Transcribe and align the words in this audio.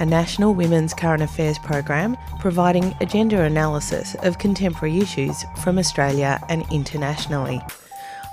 a 0.00 0.06
national 0.06 0.54
women's 0.54 0.94
current 0.94 1.22
affairs 1.22 1.58
program 1.58 2.16
providing 2.38 2.96
agenda 3.02 3.42
analysis 3.42 4.16
of 4.22 4.38
contemporary 4.38 4.98
issues 4.98 5.44
from 5.62 5.78
Australia 5.78 6.42
and 6.48 6.64
internationally. 6.72 7.60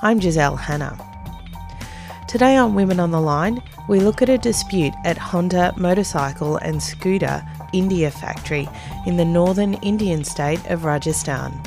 I'm 0.02 0.22
Giselle 0.22 0.55
Hanna. 0.55 0.98
Today 2.30 2.55
on 2.55 2.74
Women 2.74 3.02
on 3.02 3.12
the 3.12 3.20
Line, 3.20 3.62
we 3.90 4.00
look 4.00 4.22
at 4.22 4.30
a 4.30 4.38
dispute 4.38 4.94
at 5.04 5.18
Honda 5.18 5.74
Motorcycle 5.77 6.55
and 6.58 6.82
Scooter 6.82 7.46
India 7.74 8.12
factory 8.12 8.70
in 9.05 9.18
the 9.18 9.26
northern 9.26 9.74
Indian 9.76 10.24
state 10.24 10.66
of 10.68 10.86
Rajasthan. 10.86 11.62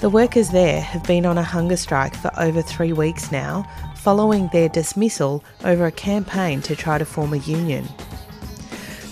The 0.00 0.10
workers 0.10 0.48
there 0.50 0.80
have 0.80 1.02
been 1.04 1.26
on 1.26 1.36
a 1.36 1.42
hunger 1.42 1.76
strike 1.76 2.14
for 2.14 2.30
over 2.38 2.62
three 2.62 2.94
weeks 2.94 3.30
now, 3.30 3.68
following 3.96 4.48
their 4.52 4.68
dismissal 4.70 5.44
over 5.64 5.86
a 5.86 5.92
campaign 5.92 6.62
to 6.62 6.76
try 6.76 6.96
to 6.96 7.04
form 7.04 7.34
a 7.34 7.38
union. 7.38 7.86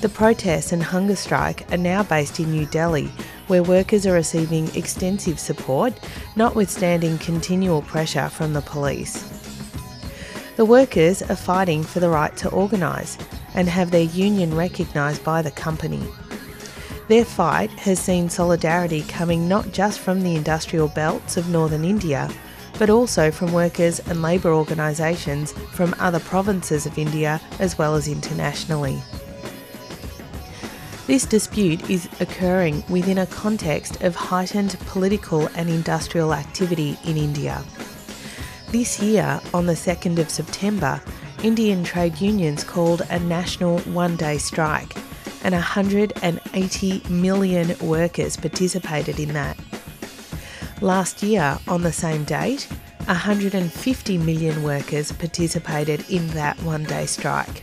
The 0.06 0.12
protests 0.12 0.70
and 0.70 0.84
hunger 0.84 1.16
strike 1.16 1.68
are 1.72 1.76
now 1.76 2.04
based 2.04 2.38
in 2.38 2.52
New 2.52 2.66
Delhi, 2.66 3.10
where 3.48 3.64
workers 3.64 4.06
are 4.06 4.12
receiving 4.12 4.72
extensive 4.76 5.40
support, 5.40 5.98
notwithstanding 6.36 7.18
continual 7.18 7.82
pressure 7.82 8.28
from 8.28 8.52
the 8.52 8.60
police. 8.60 9.24
The 10.54 10.64
workers 10.64 11.22
are 11.22 11.34
fighting 11.34 11.82
for 11.82 11.98
the 11.98 12.08
right 12.08 12.36
to 12.36 12.48
organise 12.50 13.18
and 13.56 13.68
have 13.68 13.90
their 13.90 14.04
union 14.04 14.54
recognised 14.54 15.24
by 15.24 15.42
the 15.42 15.50
company. 15.50 16.04
Their 17.08 17.24
fight 17.24 17.70
has 17.70 17.98
seen 17.98 18.28
solidarity 18.28 19.02
coming 19.08 19.48
not 19.48 19.72
just 19.72 19.98
from 19.98 20.22
the 20.22 20.36
industrial 20.36 20.86
belts 20.86 21.36
of 21.36 21.48
northern 21.48 21.84
India, 21.84 22.30
but 22.78 22.90
also 22.90 23.32
from 23.32 23.52
workers 23.52 23.98
and 23.98 24.22
labour 24.22 24.52
organisations 24.52 25.50
from 25.72 25.96
other 25.98 26.20
provinces 26.20 26.86
of 26.86 26.96
India 26.96 27.40
as 27.58 27.76
well 27.76 27.96
as 27.96 28.06
internationally. 28.06 29.02
This 31.06 31.24
dispute 31.24 31.88
is 31.88 32.08
occurring 32.18 32.82
within 32.88 33.18
a 33.18 33.26
context 33.26 34.02
of 34.02 34.16
heightened 34.16 34.76
political 34.86 35.46
and 35.54 35.70
industrial 35.70 36.34
activity 36.34 36.98
in 37.04 37.16
India. 37.16 37.62
This 38.70 39.00
year, 39.00 39.40
on 39.54 39.66
the 39.66 39.74
2nd 39.74 40.18
of 40.18 40.28
September, 40.28 41.00
Indian 41.44 41.84
trade 41.84 42.20
unions 42.20 42.64
called 42.64 43.02
a 43.08 43.20
national 43.20 43.78
one 43.80 44.16
day 44.16 44.36
strike, 44.36 44.96
and 45.44 45.54
180 45.54 47.02
million 47.08 47.78
workers 47.78 48.36
participated 48.36 49.20
in 49.20 49.32
that. 49.32 49.56
Last 50.80 51.22
year, 51.22 51.56
on 51.68 51.82
the 51.82 51.92
same 51.92 52.24
date, 52.24 52.66
150 53.04 54.18
million 54.18 54.64
workers 54.64 55.12
participated 55.12 56.04
in 56.10 56.26
that 56.28 56.60
one 56.62 56.82
day 56.82 57.06
strike. 57.06 57.62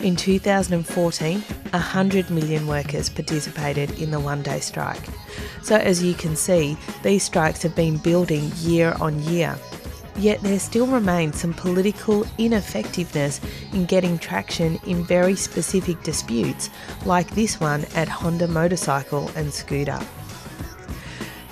In 0.00 0.16
2014, 0.16 1.42
100 1.72 2.30
million 2.30 2.66
workers 2.66 3.08
participated 3.08 3.90
in 4.00 4.10
the 4.10 4.20
one 4.20 4.42
day 4.42 4.60
strike. 4.60 5.02
So, 5.62 5.76
as 5.76 6.02
you 6.02 6.14
can 6.14 6.36
see, 6.36 6.76
these 7.02 7.22
strikes 7.22 7.62
have 7.62 7.74
been 7.74 7.96
building 7.98 8.50
year 8.56 8.96
on 9.00 9.22
year. 9.24 9.58
Yet 10.16 10.40
there 10.42 10.58
still 10.58 10.86
remains 10.86 11.40
some 11.40 11.54
political 11.54 12.26
ineffectiveness 12.38 13.40
in 13.72 13.84
getting 13.84 14.18
traction 14.18 14.80
in 14.86 15.04
very 15.04 15.36
specific 15.36 16.02
disputes, 16.02 16.70
like 17.06 17.30
this 17.30 17.60
one 17.60 17.84
at 17.94 18.08
Honda 18.08 18.48
Motorcycle 18.48 19.30
and 19.36 19.52
Scooter. 19.52 20.00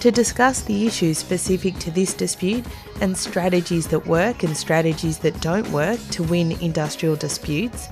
To 0.01 0.11
discuss 0.11 0.63
the 0.63 0.87
issues 0.87 1.19
specific 1.19 1.79
to 1.79 1.91
this 1.91 2.13
dispute 2.13 2.65
and 3.01 3.17
strategies 3.17 3.87
that 3.89 4.07
work 4.07 4.43
and 4.43 4.57
strategies 4.57 5.19
that 5.19 5.41
don't 5.41 5.69
work 5.71 5.99
to 6.11 6.23
win 6.25 6.53
industrial 6.61 7.17
disputes, 7.17 7.89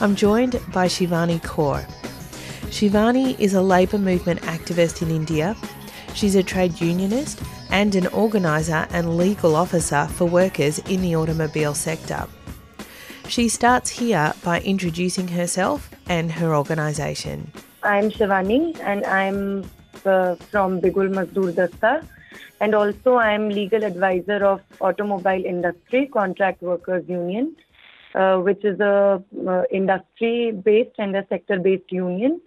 I'm 0.00 0.14
joined 0.14 0.52
by 0.72 0.86
Shivani 0.86 1.40
Kaur. 1.42 1.84
Shivani 2.70 3.36
is 3.40 3.54
a 3.54 3.60
labour 3.60 3.98
movement 3.98 4.40
activist 4.42 5.02
in 5.02 5.10
India. 5.10 5.56
She's 6.14 6.36
a 6.36 6.42
trade 6.44 6.80
unionist 6.80 7.42
and 7.72 7.96
an 7.96 8.06
organiser 8.08 8.86
and 8.90 9.16
legal 9.16 9.56
officer 9.56 10.06
for 10.06 10.24
workers 10.26 10.78
in 10.90 11.02
the 11.02 11.16
automobile 11.16 11.74
sector. 11.74 12.28
She 13.26 13.48
starts 13.48 13.90
here 13.90 14.32
by 14.44 14.60
introducing 14.60 15.26
herself 15.26 15.90
and 16.08 16.30
her 16.30 16.54
organisation. 16.54 17.50
I'm 17.82 18.08
Shivani 18.08 18.78
and 18.78 19.04
I'm 19.04 19.64
uh, 20.06 20.36
from 20.36 20.80
Bigul 20.80 21.12
Mazdoor 21.12 21.52
Dasta 21.52 22.06
and 22.60 22.72
also 22.72 23.16
I'm 23.16 23.48
legal 23.48 23.82
advisor 23.82 24.44
of 24.44 24.60
Automobile 24.80 25.44
Industry 25.44 26.06
Contract 26.06 26.62
Workers 26.62 27.08
Union 27.08 27.56
uh, 28.14 28.38
which 28.38 28.64
is 28.64 28.78
a 28.80 29.22
uh, 29.46 29.62
industry-based 29.70 30.96
and 30.98 31.16
a 31.16 31.26
sector-based 31.28 31.90
union 31.90 32.40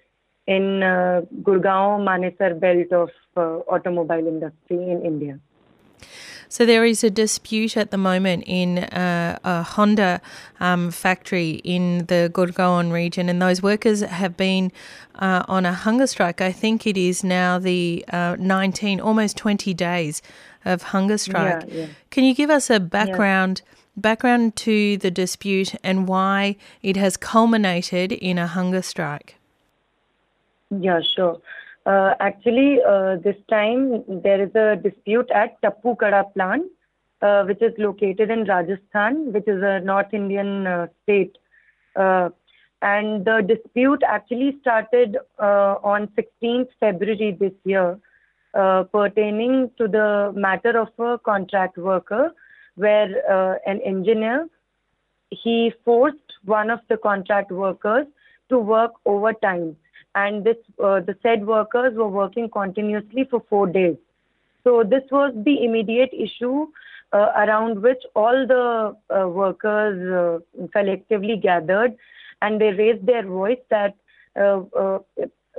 in 0.48 0.84
uh, 0.84 1.22
Gurgaon 1.44 2.02
Manesar 2.08 2.60
belt 2.60 2.92
of 2.92 3.10
uh, 3.38 3.72
automobile 3.72 4.28
industry 4.28 4.78
in 4.92 5.02
India. 5.06 5.40
So 6.50 6.66
there 6.66 6.84
is 6.84 7.02
a 7.02 7.10
dispute 7.10 7.78
at 7.78 7.92
the 7.92 7.98
moment 7.98 8.44
in 8.46 8.80
uh, 8.80 9.40
a 9.42 9.64
Honda 9.64 10.20
um, 10.60 10.92
factory 10.92 11.62
in 11.64 12.08
the 12.08 12.30
Gurgaon 12.34 12.92
region, 12.92 13.30
and 13.30 13.42
those 13.42 13.62
workers 13.64 14.02
have 14.02 14.36
been 14.36 14.74
uh, 15.16 15.44
on 15.48 15.66
a 15.66 15.72
hunger 15.72 16.08
strike. 16.08 16.42
I 16.42 16.52
think 16.52 16.86
it 16.86 16.98
is 16.98 17.24
now 17.24 17.58
the 17.58 18.04
uh, 18.12 18.36
19, 18.38 19.00
almost 19.00 19.38
20 19.38 19.74
days 19.74 20.22
of 20.66 20.84
hunger 20.84 21.18
strike. 21.18 21.64
Yeah, 21.70 21.74
yeah. 21.74 21.88
Can 22.10 22.26
you 22.26 22.36
give 22.36 22.50
us 22.50 22.70
a 22.70 22.82
background? 22.82 23.62
Yeah 23.64 23.78
background 23.96 24.56
to 24.56 24.97
the 24.97 25.12
dispute 25.12 25.75
and 25.84 26.07
why 26.07 26.56
it 26.81 26.97
has 26.97 27.18
culminated 27.18 28.12
in 28.12 28.38
a 28.38 28.47
hunger 28.47 28.81
strike? 28.81 29.35
Yeah, 30.69 31.02
sure. 31.16 31.41
Uh, 31.85 32.13
actually, 32.19 32.79
uh, 32.88 33.18
this 33.18 33.35
time 33.50 34.03
there 34.07 34.41
is 34.41 34.53
a 34.56 34.75
dispute 34.81 35.29
at 35.31 35.62
Tapukara 35.62 36.31
plant, 36.34 36.66
uh, 37.22 37.44
which 37.44 37.62
is 37.62 37.74
located 37.78 38.29
in 38.29 38.46
Rajasthan, 38.46 39.34
which 39.34 39.47
is 39.47 39.62
a 39.63 39.79
North 39.79 40.13
Indian 40.13 40.68
uh, 40.68 40.88
state. 41.03 41.38
Uh, 41.96 42.29
and 42.84 43.25
the 43.25 43.41
dispute 43.47 44.02
actually 44.08 44.58
started 44.62 45.18
uh, 45.40 45.75
on 45.84 46.08
16th 46.18 46.69
February 46.79 47.38
this 47.40 47.53
year, 47.63 48.00
pertaining 48.91 49.69
to 49.78 49.88
the 49.88 50.31
matter 50.35 50.78
of 50.79 50.88
a 51.00 51.18
contract 51.19 51.78
worker 51.78 52.34
where 52.86 53.09
uh, 53.36 53.56
an 53.66 53.81
engineer 53.81 54.47
he 55.31 55.74
forced 55.86 56.38
one 56.44 56.69
of 56.69 56.80
the 56.90 56.97
contract 56.97 57.52
workers 57.52 58.06
to 58.50 58.59
work 58.59 58.92
overtime. 59.06 59.75
And 60.14 60.44
this 60.44 60.58
uh, 60.84 61.00
the 61.00 61.16
said 61.24 61.46
workers 61.47 61.94
were 61.96 62.09
working 62.09 62.50
continuously 62.50 63.28
for 63.30 63.44
4 63.50 63.68
days. 63.68 63.97
So 64.64 64.84
this 64.84 65.03
was 65.12 65.34
the 65.50 65.64
immediate 65.64 66.14
issue 66.14 66.68
uh, 67.14 67.31
around 67.44 67.81
which 67.81 68.03
all 68.16 68.46
the 68.47 68.96
uh, 69.16 69.28
workers 69.28 69.97
uh, 70.22 70.68
collectively 70.74 71.38
gathered 71.38 71.96
and 72.41 72.59
they 72.59 72.72
raised 72.72 73.06
their 73.06 73.24
voice 73.24 73.64
that 73.70 73.96
uh, 74.36 75.00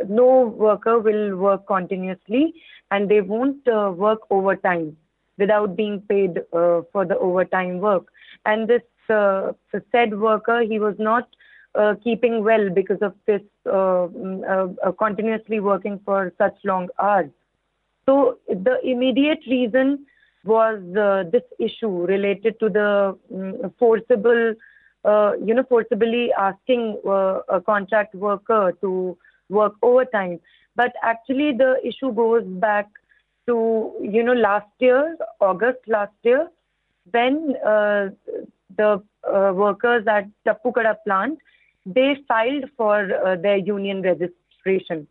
no 0.09 0.29
worker 0.67 0.99
will 0.99 1.37
work 1.37 1.67
continuously 1.67 2.55
and 2.91 3.08
they 3.08 3.20
won't 3.20 3.67
work 4.06 4.20
overtime 4.31 4.97
without 5.38 5.76
being 5.76 6.00
paid 6.08 6.38
uh, 6.52 6.82
for 6.93 7.05
the 7.05 7.19
overtime 7.19 7.79
work. 7.79 8.06
And 8.44 8.69
this 8.69 8.82
uh, 9.08 9.52
said 9.90 10.19
worker, 10.19 10.61
he 10.62 10.79
was 10.79 10.94
not 10.99 11.29
uh, 11.75 11.94
keeping 12.05 12.44
well 12.44 12.69
because 12.70 12.99
of 13.00 13.14
this 13.26 13.40
uh, 13.67 14.08
mm, 14.08 14.43
uh, 14.44 14.88
uh, 14.88 14.93
continuously 14.93 15.58
working 15.61 15.99
for 16.05 16.32
such 16.37 16.55
long 16.64 16.88
hours. 17.02 17.31
So 18.06 18.38
the 18.49 18.79
immediate 18.84 19.40
reason 19.49 20.06
was 20.44 20.81
this 21.32 21.44
issue 21.58 22.05
related 22.05 22.58
to 22.61 22.69
the 22.69 23.17
um, 23.32 23.73
forcible, 23.78 24.55
you 25.46 25.55
know, 25.55 25.64
forcibly 25.69 26.32
asking 26.32 27.00
a 27.06 27.61
contract 27.64 28.14
worker 28.17 28.73
to 28.81 29.17
work 29.49 29.75
overtime. 29.82 30.40
But 30.75 30.93
actually, 31.02 31.52
the 31.52 31.76
issue 31.85 32.12
goes 32.12 32.44
back 32.44 32.88
to 33.47 33.93
you 34.00 34.23
know 34.23 34.33
last 34.33 34.71
year, 34.79 35.17
August 35.41 35.79
last 35.87 36.15
year, 36.23 36.49
when 37.11 37.55
uh, 37.65 38.11
the 38.77 39.03
uh, 39.29 39.53
workers 39.55 40.05
at 40.06 40.27
Tapukara 40.47 40.97
plant 41.05 41.39
they 41.85 42.17
filed 42.29 42.65
for 42.77 43.12
uh, 43.27 43.37
their 43.37 43.56
union 43.56 44.03
registration. 44.03 45.06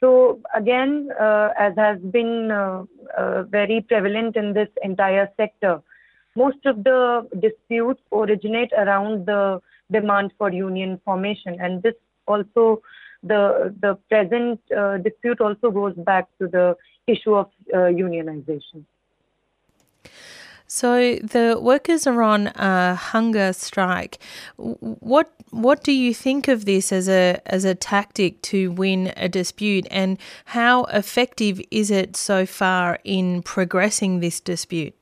So 0.00 0.40
again, 0.54 1.08
uh, 1.18 1.50
as 1.58 1.72
has 1.76 1.98
been 1.98 2.50
uh, 2.50 2.84
uh, 3.16 3.44
very 3.44 3.80
prevalent 3.80 4.36
in 4.36 4.52
this 4.52 4.68
entire 4.82 5.30
sector, 5.36 5.80
most 6.36 6.66
of 6.66 6.84
the 6.84 7.26
disputes 7.40 8.02
originate 8.12 8.72
around 8.76 9.24
the 9.26 9.60
demand 9.90 10.32
for 10.36 10.52
union 10.52 11.00
formation, 11.04 11.56
and 11.60 11.82
this 11.82 11.94
also 12.26 12.82
the 13.22 13.74
the 13.80 13.94
present 14.10 14.60
dispute 15.02 15.40
also 15.40 15.70
goes 15.70 15.94
back 15.94 16.28
to 16.38 16.48
the 16.48 16.76
issue 17.06 17.34
of 17.34 17.50
uh, 17.72 17.78
unionization. 17.78 18.84
So 20.66 21.16
the 21.16 21.58
workers 21.60 22.06
are 22.06 22.22
on 22.22 22.48
a 22.48 22.94
hunger 22.94 23.52
strike. 23.52 24.18
What 24.56 25.30
what 25.50 25.84
do 25.84 25.92
you 25.92 26.12
think 26.14 26.48
of 26.48 26.64
this 26.64 26.90
as 26.90 27.08
a 27.08 27.40
as 27.46 27.64
a 27.64 27.74
tactic 27.74 28.42
to 28.42 28.72
win 28.72 29.12
a 29.16 29.28
dispute, 29.28 29.86
and 29.90 30.18
how 30.46 30.84
effective 30.84 31.60
is 31.70 31.90
it 31.90 32.16
so 32.16 32.46
far 32.46 32.98
in 33.04 33.42
progressing 33.42 34.20
this 34.20 34.40
dispute? 34.40 34.94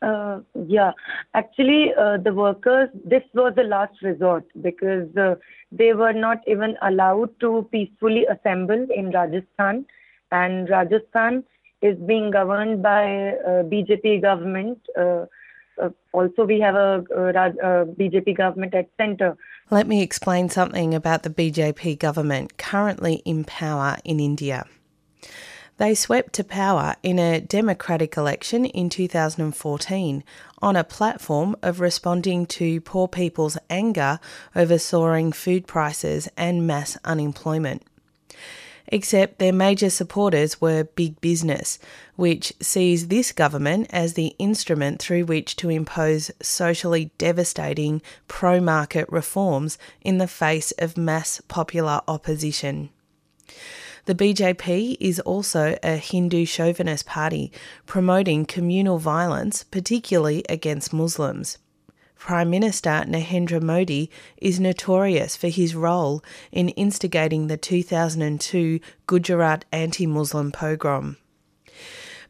Uh, 0.00 0.40
yeah, 0.66 0.92
actually, 1.34 1.92
uh, 1.98 2.18
the 2.18 2.32
workers, 2.32 2.90
this 3.04 3.22
was 3.32 3.54
the 3.56 3.62
last 3.62 3.94
resort 4.02 4.44
because 4.60 5.08
uh, 5.16 5.34
they 5.72 5.94
were 5.94 6.12
not 6.12 6.38
even 6.46 6.76
allowed 6.82 7.30
to 7.40 7.66
peacefully 7.72 8.26
assemble 8.26 8.86
in 8.94 9.10
Rajasthan. 9.10 9.86
And 10.30 10.68
Rajasthan 10.68 11.44
is 11.82 11.98
being 11.98 12.30
governed 12.30 12.82
by 12.82 13.04
uh, 13.04 13.62
BJP 13.64 14.22
government. 14.22 14.78
Uh, 14.98 15.26
uh, 15.80 15.90
also, 16.12 16.44
we 16.44 16.60
have 16.60 16.74
a, 16.74 17.04
a, 17.10 17.86
BJP 17.86 18.36
government 18.36 18.74
at 18.74 18.88
centre. 18.96 19.36
Let 19.70 19.86
me 19.86 20.02
explain 20.02 20.48
something 20.48 20.94
about 20.94 21.24
the 21.24 21.30
BJP 21.30 21.98
government 21.98 22.56
currently 22.56 23.16
in 23.24 23.44
power 23.44 23.96
in 24.04 24.20
India. 24.20 24.66
They 25.76 25.96
swept 25.96 26.34
to 26.34 26.44
power 26.44 26.94
in 27.02 27.18
a 27.18 27.40
democratic 27.40 28.16
election 28.16 28.64
in 28.64 28.88
2014 28.88 30.22
on 30.62 30.76
a 30.76 30.84
platform 30.84 31.56
of 31.62 31.80
responding 31.80 32.46
to 32.46 32.80
poor 32.80 33.08
people's 33.08 33.58
anger 33.68 34.20
over 34.54 34.78
soaring 34.78 35.32
food 35.32 35.66
prices 35.66 36.28
and 36.36 36.64
mass 36.66 36.96
unemployment 37.04 37.82
except 38.94 39.40
their 39.40 39.52
major 39.52 39.90
supporters 39.90 40.60
were 40.60 40.84
big 40.84 41.20
business, 41.20 41.80
which 42.14 42.52
sees 42.60 43.08
this 43.08 43.32
government 43.32 43.88
as 43.90 44.14
the 44.14 44.36
instrument 44.38 45.02
through 45.02 45.24
which 45.24 45.56
to 45.56 45.68
impose 45.68 46.30
socially 46.40 47.10
devastating 47.18 48.00
pro 48.28 48.60
market 48.60 49.04
reforms 49.10 49.78
in 50.02 50.18
the 50.18 50.28
face 50.28 50.70
of 50.78 50.96
mass 50.96 51.40
popular 51.48 52.02
opposition. 52.06 52.88
The 54.04 54.14
BJP 54.14 54.96
is 55.00 55.18
also 55.18 55.76
a 55.82 55.96
Hindu 55.96 56.44
chauvinist 56.44 57.04
party 57.04 57.50
promoting 57.86 58.46
communal 58.46 58.98
violence, 58.98 59.64
particularly 59.64 60.44
against 60.48 60.92
Muslims. 60.92 61.58
Prime 62.24 62.48
Minister 62.48 63.04
Narendra 63.06 63.60
Modi 63.60 64.10
is 64.38 64.58
notorious 64.58 65.36
for 65.36 65.48
his 65.48 65.74
role 65.74 66.24
in 66.50 66.70
instigating 66.70 67.48
the 67.48 67.58
2002 67.58 68.80
Gujarat 69.06 69.66
anti 69.70 70.06
Muslim 70.06 70.50
pogrom. 70.50 71.18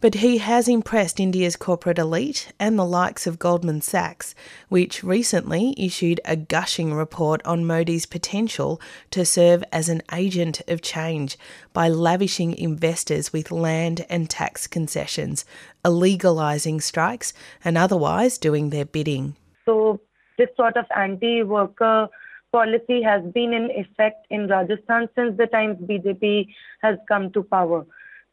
But 0.00 0.16
he 0.16 0.38
has 0.38 0.66
impressed 0.66 1.20
India's 1.20 1.54
corporate 1.54 2.00
elite 2.00 2.52
and 2.58 2.76
the 2.76 2.84
likes 2.84 3.28
of 3.28 3.38
Goldman 3.38 3.82
Sachs, 3.82 4.34
which 4.68 5.04
recently 5.04 5.76
issued 5.78 6.20
a 6.24 6.34
gushing 6.34 6.92
report 6.92 7.40
on 7.46 7.64
Modi's 7.64 8.04
potential 8.04 8.80
to 9.12 9.24
serve 9.24 9.62
as 9.70 9.88
an 9.88 10.02
agent 10.12 10.60
of 10.66 10.82
change 10.82 11.38
by 11.72 11.88
lavishing 11.88 12.52
investors 12.58 13.32
with 13.32 13.52
land 13.52 14.04
and 14.10 14.28
tax 14.28 14.66
concessions, 14.66 15.44
illegalising 15.84 16.82
strikes, 16.82 17.32
and 17.64 17.78
otherwise 17.78 18.38
doing 18.38 18.70
their 18.70 18.84
bidding. 18.84 19.36
So 19.64 20.00
this 20.38 20.48
sort 20.56 20.76
of 20.76 20.86
anti-worker 20.96 22.08
policy 22.52 23.02
has 23.02 23.22
been 23.32 23.52
in 23.52 23.70
effect 23.70 24.26
in 24.30 24.46
Rajasthan 24.48 25.08
since 25.14 25.36
the 25.36 25.46
times 25.46 25.76
BJP 25.78 26.48
has 26.82 26.96
come 27.08 27.30
to 27.32 27.42
power. 27.42 27.84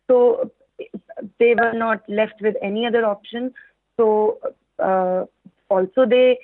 So 0.08 0.52
they 1.40 1.56
were 1.56 1.74
not 1.74 2.08
left 2.08 2.42
with 2.42 2.56
any 2.62 2.86
other 2.86 3.06
option. 3.06 3.54
So 3.98 4.40
uh, 4.80 5.26
also 5.70 6.06
they 6.06 6.38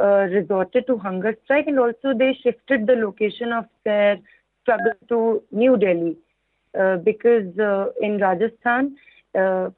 uh, 0.00 0.26
resorted 0.36 0.86
to 0.86 0.96
hunger 0.96 1.36
strike 1.44 1.66
and 1.66 1.78
also 1.78 2.14
they 2.14 2.32
shifted 2.42 2.86
the 2.86 2.94
location 2.94 3.52
of 3.52 3.66
their 3.84 4.18
struggle 4.62 4.92
to 5.08 5.42
New 5.50 5.76
Delhi 5.76 6.16
uh, 6.78 6.96
because 6.96 7.58
uh, 7.58 7.86
in 8.00 8.18
Rajasthan, 8.18 8.96
uh, 9.34 9.68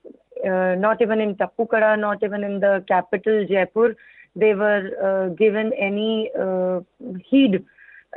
uh, 0.47 0.75
not 0.77 1.01
even 1.01 1.21
in 1.21 1.35
Tapukara, 1.35 1.99
not 1.99 2.23
even 2.23 2.45
in 2.45 2.61
the 2.61 2.85
capital 2.87 3.47
Jaipur, 3.47 3.97
they 4.37 4.55
were 4.55 4.91
uh, 5.03 5.29
given 5.35 5.73
any 5.75 6.31
uh, 6.39 6.81
heed 7.25 7.65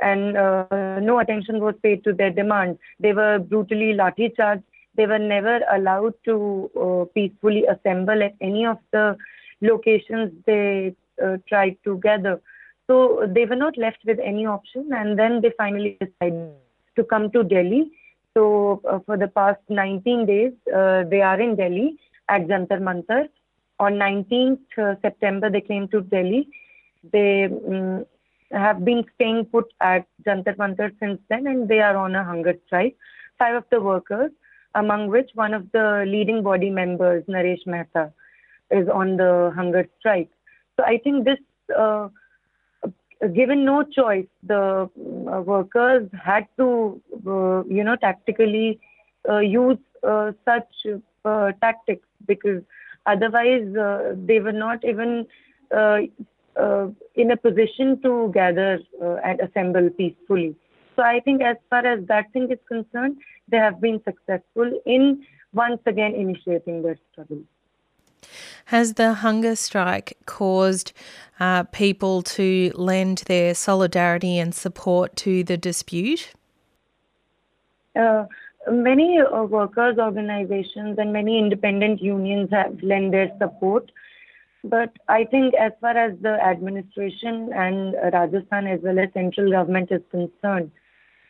and 0.01 0.37
uh, 0.37 0.99
no 0.99 1.19
attention 1.19 1.59
was 1.59 1.75
paid 1.81 2.03
to 2.03 2.13
their 2.13 2.29
demand. 2.29 2.77
They 2.99 3.13
were 3.13 3.39
brutally 3.39 3.93
lathi 3.93 4.35
charged. 4.35 4.63
They 4.95 5.05
were 5.05 5.19
never 5.19 5.61
allowed 5.71 6.13
to 6.25 6.71
uh, 6.79 7.05
peacefully 7.13 7.65
assemble 7.65 8.21
at 8.23 8.35
any 8.41 8.65
of 8.65 8.77
the 8.91 9.17
locations 9.61 10.31
they 10.45 10.95
uh, 11.23 11.37
tried 11.47 11.77
to 11.83 11.97
gather. 11.99 12.41
So 12.87 13.27
they 13.27 13.45
were 13.45 13.55
not 13.55 13.77
left 13.77 13.99
with 14.05 14.19
any 14.19 14.45
option, 14.45 14.89
and 14.93 15.19
then 15.19 15.41
they 15.41 15.51
finally 15.57 15.97
decided 15.99 16.51
to 16.95 17.03
come 17.03 17.29
to 17.31 17.43
Delhi. 17.43 17.91
So 18.33 18.81
uh, 18.87 18.99
for 19.05 19.17
the 19.17 19.27
past 19.27 19.59
19 19.67 20.25
days, 20.25 20.53
they 20.65 21.21
are 21.21 21.39
in 21.39 21.55
Delhi 21.55 21.97
at 22.29 22.47
Jantar 22.47 22.79
Mantar 22.79 23.29
on 23.79 23.93
19th 23.93 24.59
uh, 24.77 24.95
September, 25.01 25.49
they 25.49 25.61
came 25.61 25.87
to 25.89 26.01
Delhi. 26.01 26.47
They 27.11 27.45
um, 27.45 28.05
have 28.51 28.83
been 28.83 29.03
staying 29.15 29.45
put 29.45 29.71
at 29.81 30.05
Jantar 30.25 30.55
Mantar 30.55 30.91
since 30.99 31.19
then, 31.29 31.47
and 31.47 31.67
they 31.67 31.79
are 31.79 31.95
on 31.95 32.15
a 32.15 32.23
hunger 32.23 32.55
strike. 32.65 32.95
Five 33.37 33.55
of 33.55 33.63
the 33.71 33.79
workers, 33.81 34.31
among 34.75 35.09
which 35.09 35.29
one 35.35 35.53
of 35.53 35.71
the 35.71 36.03
leading 36.07 36.43
body 36.43 36.69
members, 36.69 37.23
Naresh 37.25 37.65
Mehta, 37.65 38.11
is 38.71 38.87
on 38.89 39.17
the 39.17 39.51
hunger 39.55 39.87
strike. 39.99 40.29
So 40.75 40.83
I 40.85 40.97
think 41.03 41.25
this, 41.25 41.39
uh, 41.77 42.09
given 43.33 43.65
no 43.65 43.83
choice, 43.83 44.27
the 44.43 44.89
uh, 45.31 45.41
workers 45.41 46.09
had 46.23 46.47
to, 46.57 47.01
uh, 47.27 47.63
you 47.65 47.83
know, 47.83 47.95
tactically 47.95 48.79
uh, 49.29 49.39
use 49.39 49.77
uh, 50.03 50.31
such 50.45 50.67
tactics 51.61 52.07
because 52.25 52.63
Otherwise, 53.07 53.75
uh, 53.75 54.13
they 54.15 54.39
were 54.39 54.51
not 54.51 54.83
even 54.83 55.25
uh, 55.75 55.99
uh, 56.59 56.87
in 57.15 57.31
a 57.31 57.37
position 57.37 57.99
to 58.01 58.29
gather 58.33 58.79
and 59.23 59.39
assemble 59.39 59.89
peacefully. 59.91 60.55
So 60.95 61.03
I 61.03 61.19
think 61.21 61.41
as 61.41 61.57
far 61.69 61.85
as 61.85 62.05
that 62.07 62.31
thing 62.33 62.51
is 62.51 62.59
concerned, 62.67 63.17
they 63.47 63.57
have 63.57 63.79
been 63.79 64.01
successful 64.03 64.81
in 64.85 65.25
once 65.53 65.79
again 65.85 66.13
initiating 66.15 66.81
their 66.81 66.97
struggle. 67.11 67.43
Has 68.65 68.95
the 68.95 69.13
hunger 69.13 69.55
strike 69.55 70.17
caused 70.25 70.91
uh, 71.39 71.63
people 71.63 72.21
to 72.23 72.71
lend 72.75 73.19
their 73.27 73.53
solidarity 73.53 74.37
and 74.39 74.53
support 74.53 75.15
to 75.17 75.43
the 75.43 75.55
dispute? 75.55 76.33
Uh, 77.95 78.25
many 78.71 79.19
uh, 79.19 79.43
workers' 79.43 79.97
organizations 79.97 80.97
and 80.97 81.13
many 81.13 81.37
independent 81.39 82.01
unions 82.01 82.49
have 82.51 82.81
lent 82.81 83.11
their 83.11 83.31
support. 83.39 83.91
But 84.63 84.91
I 85.07 85.23
think, 85.23 85.53
as 85.53 85.71
far 85.79 85.97
as 85.97 86.17
the 86.21 86.33
administration 86.43 87.51
and 87.53 87.95
Rajasthan 88.13 88.67
as 88.67 88.79
well 88.83 88.99
as 88.99 89.09
central 89.13 89.51
government 89.51 89.91
is 89.91 90.01
concerned, 90.11 90.71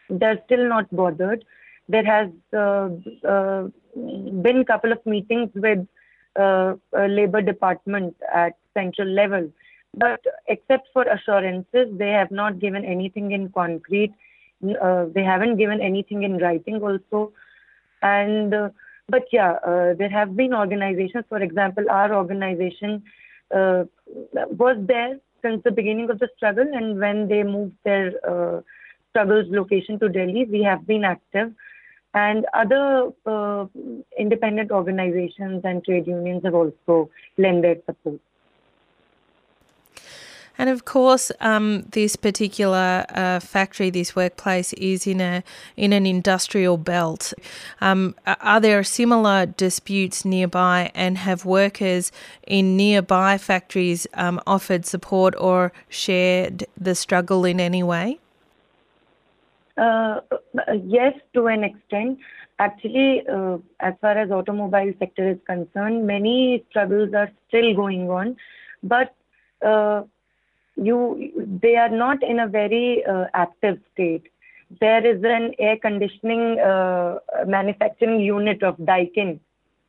they're 0.09 0.41
still 0.45 0.67
not 0.67 0.89
bothered. 0.95 1.45
There 1.89 2.05
has 2.05 2.29
uh, 2.53 2.89
uh, 3.27 3.67
been 3.95 4.59
a 4.61 4.65
couple 4.65 4.91
of 4.91 5.05
meetings 5.05 5.49
with 5.55 5.87
uh, 6.35 6.75
Labour 6.93 7.41
Department 7.41 8.15
at 8.33 8.57
central 8.73 9.07
level, 9.07 9.51
but 9.95 10.21
except 10.47 10.87
for 10.93 11.03
assurances, 11.03 11.87
they 11.97 12.09
have 12.09 12.31
not 12.31 12.59
given 12.59 12.85
anything 12.85 13.31
in 13.31 13.49
concrete 13.49 14.13
uh, 14.81 15.05
they 15.13 15.23
haven't 15.23 15.57
given 15.57 15.81
anything 15.81 16.23
in 16.23 16.37
writing 16.37 16.81
also. 16.81 17.31
And 18.01 18.53
uh, 18.53 18.69
but 19.09 19.23
yeah 19.31 19.53
uh, 19.65 19.93
there 19.93 20.09
have 20.09 20.35
been 20.35 20.53
organizations 20.53 21.23
for 21.29 21.39
example 21.41 21.85
our 21.89 22.13
organization 22.13 23.03
uh, 23.55 23.83
was 24.33 24.77
there 24.81 25.17
since 25.41 25.63
the 25.63 25.71
beginning 25.71 26.09
of 26.09 26.19
the 26.19 26.29
struggle 26.35 26.65
and 26.73 26.99
when 26.99 27.27
they 27.27 27.43
moved 27.43 27.75
their 27.85 28.11
uh, 28.27 28.61
struggles 29.09 29.45
location 29.49 29.97
to 29.99 30.09
delhi 30.09 30.45
we 30.49 30.61
have 30.63 30.85
been 30.85 31.03
active. 31.03 31.53
And 32.13 32.47
other 32.53 33.11
independent 34.17 34.71
organizations 34.71 35.61
and 35.63 35.83
trade 35.83 36.07
unions 36.07 36.41
have 36.45 36.55
also 36.55 37.11
lent 37.37 37.61
their 37.61 37.75
support 37.85 38.19
And 40.57 40.69
of 40.69 40.85
course, 40.85 41.31
um, 41.39 41.83
this 41.91 42.15
particular 42.15 43.05
uh, 43.09 43.39
factory, 43.39 43.89
this 43.89 44.15
workplace, 44.15 44.73
is 44.73 45.05
in 45.05 45.21
a 45.21 45.43
in 45.75 45.93
an 45.93 46.05
industrial 46.05 46.77
belt. 46.77 47.33
Um, 47.81 48.15
are 48.25 48.59
there 48.59 48.83
similar 48.83 49.45
disputes 49.45 50.25
nearby, 50.25 50.91
and 50.95 51.17
have 51.17 51.45
workers 51.45 52.11
in 52.47 52.75
nearby 52.75 53.37
factories 53.37 54.07
um, 54.13 54.41
offered 54.47 54.85
support 54.85 55.35
or 55.37 55.71
shared 55.89 56.65
the 56.75 56.95
struggle 56.95 57.45
in 57.45 57.59
any 57.59 57.83
way? 57.83 58.19
Uh, 59.77 60.21
yes, 60.83 61.13
to 61.33 61.47
an 61.47 61.63
extent. 61.63 62.19
Actually, 62.59 63.23
uh, 63.31 63.59
as 63.79 63.93
far 64.01 64.17
as 64.17 64.31
automobile 64.31 64.91
sector 64.97 65.29
is 65.29 65.37
concerned, 65.45 66.07
many 66.07 66.65
struggles 66.69 67.13
are 67.13 67.29
still 67.47 67.75
going 67.75 68.09
on, 68.09 68.35
but 68.81 69.13
uh, 69.63 70.01
you 70.77 71.31
they 71.61 71.75
are 71.75 71.89
not 71.89 72.23
in 72.23 72.39
a 72.39 72.47
very 72.47 73.03
uh, 73.05 73.25
active 73.33 73.79
state. 73.93 74.27
There 74.79 75.05
is 75.05 75.23
an 75.23 75.53
air 75.59 75.77
conditioning 75.77 76.59
uh, 76.59 77.19
manufacturing 77.45 78.19
unit 78.19 78.63
of 78.63 78.77
Daikin 78.77 79.39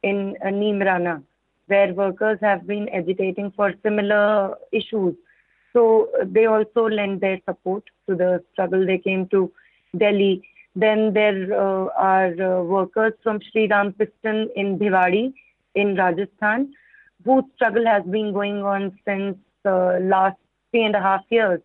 in 0.03 0.37
uh, 0.43 0.49
Neemrana, 0.49 1.23
where 1.67 1.93
workers 1.93 2.39
have 2.41 2.67
been 2.67 2.89
agitating 2.91 3.53
for 3.57 3.75
similar 3.83 4.57
issues. 4.73 5.15
So 5.73 6.09
uh, 6.21 6.25
they 6.27 6.47
also 6.47 6.89
lend 6.89 7.21
their 7.21 7.41
support 7.49 7.85
to 8.09 8.15
the 8.15 8.43
struggle. 8.53 8.87
They 8.87 8.99
came 8.99 9.27
to 9.29 9.53
Delhi. 9.97 10.43
Then 10.77 11.13
there 11.13 11.53
uh, 11.53 11.89
are 11.97 12.33
uh, 12.41 12.63
workers 12.63 13.15
from 13.23 13.41
Sri 13.51 13.67
Ram 13.69 13.93
Piston 13.93 14.49
in 14.55 14.79
Bhiwadi 14.79 15.33
in 15.75 15.97
Rajasthan, 15.97 16.73
whose 17.25 17.45
struggle 17.57 17.85
has 17.85 18.05
been 18.05 18.33
going 18.33 18.63
on 18.63 18.97
since 19.05 19.37
uh, 19.65 19.99
last 20.01 20.37
three 20.71 20.85
and 20.85 20.95
a 20.95 21.01
half 21.01 21.23
years. 21.31 21.61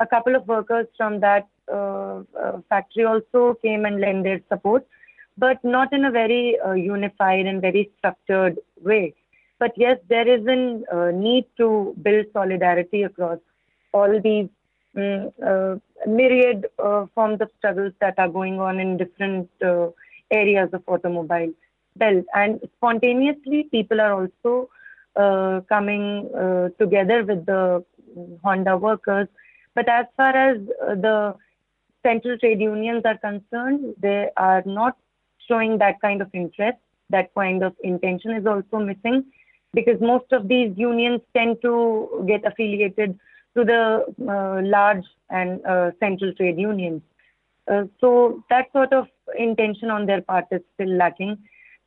A 0.00 0.06
couple 0.06 0.34
of 0.34 0.46
workers 0.48 0.86
from 0.96 1.20
that 1.20 1.46
uh, 1.72 2.22
uh, 2.38 2.60
factory 2.68 3.04
also 3.04 3.54
came 3.62 3.84
and 3.84 4.00
lent 4.00 4.24
their 4.24 4.40
support, 4.48 4.86
but 5.38 5.62
not 5.62 5.92
in 5.92 6.04
a 6.04 6.10
very 6.10 6.58
uh, 6.60 6.72
unified 6.72 7.46
and 7.46 7.60
very 7.60 7.90
structured 7.98 8.58
way. 8.82 9.14
But 9.58 9.72
yes, 9.76 9.98
there 10.08 10.28
is 10.28 10.44
a 10.46 10.82
uh, 10.92 11.10
need 11.12 11.46
to 11.58 11.94
build 12.02 12.26
solidarity 12.32 13.04
across 13.04 13.38
all 13.92 14.20
these 14.20 14.48
um, 14.96 15.80
myriad 16.06 16.66
forms 17.14 17.40
of 17.40 17.48
struggles 17.58 17.92
that 18.00 18.18
are 18.18 18.28
going 18.28 18.58
on 18.60 18.80
in 18.80 18.96
different 18.96 19.48
areas 20.30 20.68
of 20.72 20.82
automobile 20.88 21.52
belt. 21.96 22.24
And 22.34 22.60
spontaneously, 22.76 23.68
people 23.70 24.00
are 24.00 24.14
also 24.14 24.68
uh, 25.14 25.60
coming 25.68 26.28
uh, 26.34 26.70
together 26.78 27.24
with 27.24 27.44
the 27.46 27.84
Honda 28.44 28.76
workers. 28.76 29.28
But 29.74 29.88
as 29.88 30.06
far 30.16 30.36
as 30.36 30.58
uh, 30.82 30.94
the 30.94 31.34
central 32.02 32.38
trade 32.38 32.60
unions 32.60 33.02
are 33.04 33.18
concerned, 33.18 33.94
they 34.00 34.28
are 34.36 34.62
not 34.66 34.96
showing 35.48 35.78
that 35.78 36.00
kind 36.00 36.20
of 36.20 36.28
interest. 36.32 36.78
That 37.10 37.34
kind 37.34 37.62
of 37.62 37.74
intention 37.82 38.32
is 38.32 38.46
also 38.46 38.78
missing 38.78 39.24
because 39.74 40.00
most 40.00 40.32
of 40.32 40.48
these 40.48 40.72
unions 40.76 41.20
tend 41.34 41.58
to 41.62 42.24
get 42.26 42.44
affiliated 42.44 43.18
to 43.56 43.64
the 43.64 44.04
uh, 44.28 44.62
large 44.62 45.04
and 45.30 45.64
uh, 45.66 45.90
central 46.00 46.32
trade 46.34 46.58
unions. 46.58 47.02
Uh, 47.70 47.84
so 48.00 48.42
that 48.50 48.66
sort 48.72 48.92
of 48.92 49.06
intention 49.38 49.90
on 49.90 50.06
their 50.06 50.22
part 50.22 50.46
is 50.50 50.60
still 50.74 50.94
lacking. 50.96 51.36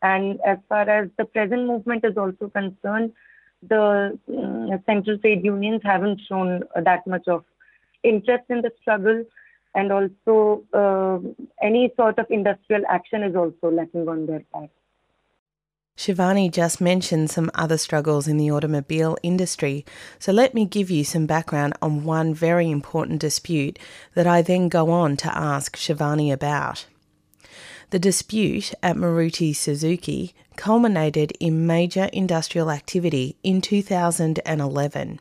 And 0.01 0.39
as 0.46 0.58
far 0.70 0.88
as 0.89 1.10
the 1.17 1.25
present 1.25 1.65
movement 1.65 2.05
is 2.05 2.17
also 2.17 2.50
concerned, 2.50 3.12
the 3.69 4.17
uh, 4.29 4.77
central 4.86 5.17
trade 5.17 5.43
unions 5.43 5.81
haven't 5.84 6.22
shown 6.27 6.63
that 6.75 7.05
much 7.07 7.27
of 7.27 7.43
interest 8.03 8.43
in 8.50 8.62
the 8.62 8.72
struggle, 8.81 9.24
and 9.74 9.91
also 9.91 10.63
uh, 10.74 11.19
any 11.62 11.91
sort 11.95 12.19
of 12.19 12.25
industrial 12.29 12.84
action 12.89 13.24
is 13.24 13.36
also 13.36 13.69
lacking 13.69 14.07
on 14.07 14.25
their 14.25 14.43
part. 14.53 14.69
Shivani 15.98 16.51
just 16.51 16.81
mentioned 16.81 17.29
some 17.29 17.50
other 17.55 17.77
struggles 17.77 18.27
in 18.27 18.36
the 18.38 18.51
automobile 18.51 19.17
industry, 19.24 19.86
so 20.19 20.34
let 20.34 20.53
me 20.53 20.65
give 20.65 20.91
you 20.91 21.05
some 21.05 21.25
background 21.25 21.74
on 21.81 22.03
one 22.03 22.34
very 22.34 22.69
important 22.69 23.22
dispute 23.22 23.79
that 24.13 24.27
I 24.27 24.41
then 24.41 24.67
go 24.67 24.89
on 24.89 25.15
to 25.17 25.38
ask 25.38 25.77
Shivani 25.77 26.34
about. 26.34 26.86
The 27.91 28.00
dispute 28.00 28.74
at 28.84 28.98
Maruti 28.98 29.55
Suzuki 29.55 30.36
culminated 30.56 31.32
in 31.40 31.68
major 31.68 32.10
industrial 32.14 32.72
activity 32.72 33.38
in 33.44 33.62
2011. 33.62 35.20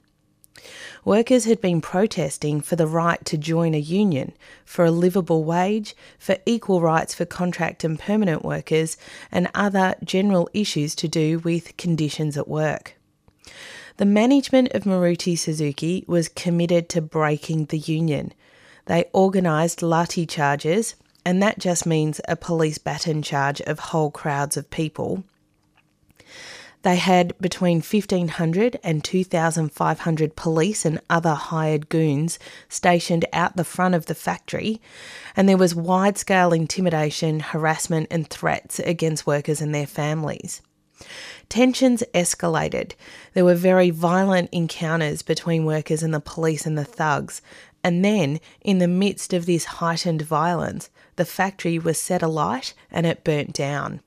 Workers 1.05 1.45
had 1.45 1.61
been 1.61 1.81
protesting 1.83 2.61
for 2.61 2.77
the 2.77 2.87
right 2.87 3.23
to 3.27 3.37
join 3.37 3.75
a 3.75 3.79
union, 3.79 4.33
for 4.65 4.87
a 4.87 4.91
livable 4.91 5.45
wage, 5.45 5.95
for 6.19 6.39
equal 6.47 6.81
rights 6.81 7.15
for 7.15 7.27
contract 7.27 7.85
and 7.85 7.99
permanent 7.99 8.45
workers, 8.45 8.97
and 9.31 9.51
other 9.55 9.97
general 10.03 10.49
issues 10.55 10.95
to 10.95 11.09
do 11.09 11.41
with 11.41 11.77
conditions 11.77 12.39
at 12.39 12.49
work. 12.49 12.95
The 13.99 14.07
management 14.07 14.73
of 14.73 14.85
Maruti 14.85 15.39
Suzuki 15.39 16.05
was 16.09 16.29
committed 16.29 16.89
to 16.91 17.03
breaking 17.03 17.67
the 17.67 17.79
union. 17.79 18.33
They 18.87 19.05
organised 19.15 19.81
lathi 19.81 20.29
charges, 20.29 20.95
and 21.25 21.43
that 21.43 21.59
just 21.59 21.87
means 21.87 22.21
a 22.29 22.37
police 22.37 22.79
baton 22.79 23.23
charge 23.23 23.61
of 23.63 23.79
whole 23.79 24.11
crowds 24.11 24.57
of 24.57 24.71
people. 24.71 25.25
They 26.83 26.97
had 26.97 27.33
between 27.41 27.81
1,500 27.81 28.79
and 28.85 29.03
2,500 29.03 30.37
police 30.37 30.85
and 30.85 31.01
other 31.09 31.33
hired 31.33 31.89
goons 31.89 32.39
stationed 32.69 33.25
out 33.33 33.57
the 33.57 33.65
front 33.65 33.95
of 33.95 34.05
the 34.05 34.15
factory, 34.15 34.83
and 35.35 35.49
there 35.49 35.57
was 35.57 35.75
wide 35.75 36.19
scale 36.19 36.53
intimidation, 36.53 37.41
harassment, 37.41 38.09
and 38.11 38.29
threats 38.29 38.81
against 38.81 39.27
workers 39.27 39.63
and 39.63 39.75
their 39.75 39.87
families. 39.87 40.61
Tensions 41.49 42.03
escalated. 42.13 42.93
There 43.33 43.47
were 43.47 43.55
very 43.55 43.89
violent 43.89 44.51
encounters 44.53 45.23
between 45.23 45.65
workers 45.65 46.03
and 46.03 46.13
the 46.13 46.21
police 46.21 46.67
and 46.67 46.77
the 46.77 46.85
thugs, 46.85 47.41
and 47.83 48.05
then, 48.05 48.41
in 48.61 48.79
the 48.79 48.89
midst 48.89 49.33
of 49.33 49.47
this 49.47 49.65
heightened 49.65 50.23
violence, 50.23 50.91
the 51.17 51.25
factory 51.25 51.79
was 51.79 51.99
set 51.99 52.23
alight 52.23 52.75
and 52.91 53.07
it 53.07 53.25
burnt 53.25 53.53
down. 53.53 54.01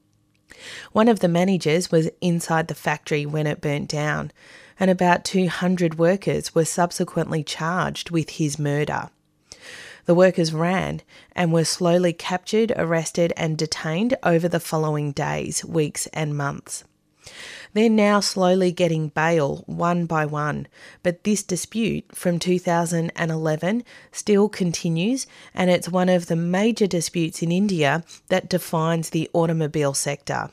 One 0.92 1.08
of 1.08 1.20
the 1.20 1.28
managers 1.28 1.92
was 1.92 2.10
inside 2.22 2.68
the 2.68 2.76
factory 2.76 3.26
when 3.26 3.48
it 3.48 3.62
burnt 3.62 3.90
down, 3.90 4.32
and 4.80 4.90
about 4.90 5.24
200 5.24 5.98
workers 5.98 6.56
were 6.56 6.66
subsequently 6.66 7.44
charged 7.44 8.10
with 8.10 8.32
his 8.32 8.58
murder. 8.58 9.10
The 10.06 10.16
workers 10.16 10.54
ran 10.54 11.02
and 11.34 11.52
were 11.52 11.66
slowly 11.66 12.14
captured, 12.14 12.72
arrested, 12.76 13.34
and 13.36 13.58
detained 13.58 14.16
over 14.24 14.48
the 14.48 14.60
following 14.60 15.12
days, 15.12 15.66
weeks, 15.66 16.08
and 16.08 16.36
months. 16.36 16.86
They're 17.74 17.90
now 17.90 18.20
slowly 18.20 18.72
getting 18.72 19.10
bail 19.10 19.64
one 19.66 20.06
by 20.06 20.26
one, 20.26 20.68
but 21.04 21.24
this 21.24 21.44
dispute 21.44 22.16
from 22.16 22.40
2011 22.40 23.84
still 24.12 24.50
continues, 24.50 25.28
and 25.54 25.70
it's 25.70 25.90
one 25.90 26.10
of 26.10 26.28
the 26.28 26.36
major 26.36 26.88
disputes 26.88 27.42
in 27.42 27.52
India 27.52 28.04
that 28.30 28.50
defines 28.50 29.10
the 29.10 29.30
automobile 29.34 29.94
sector. 29.94 30.50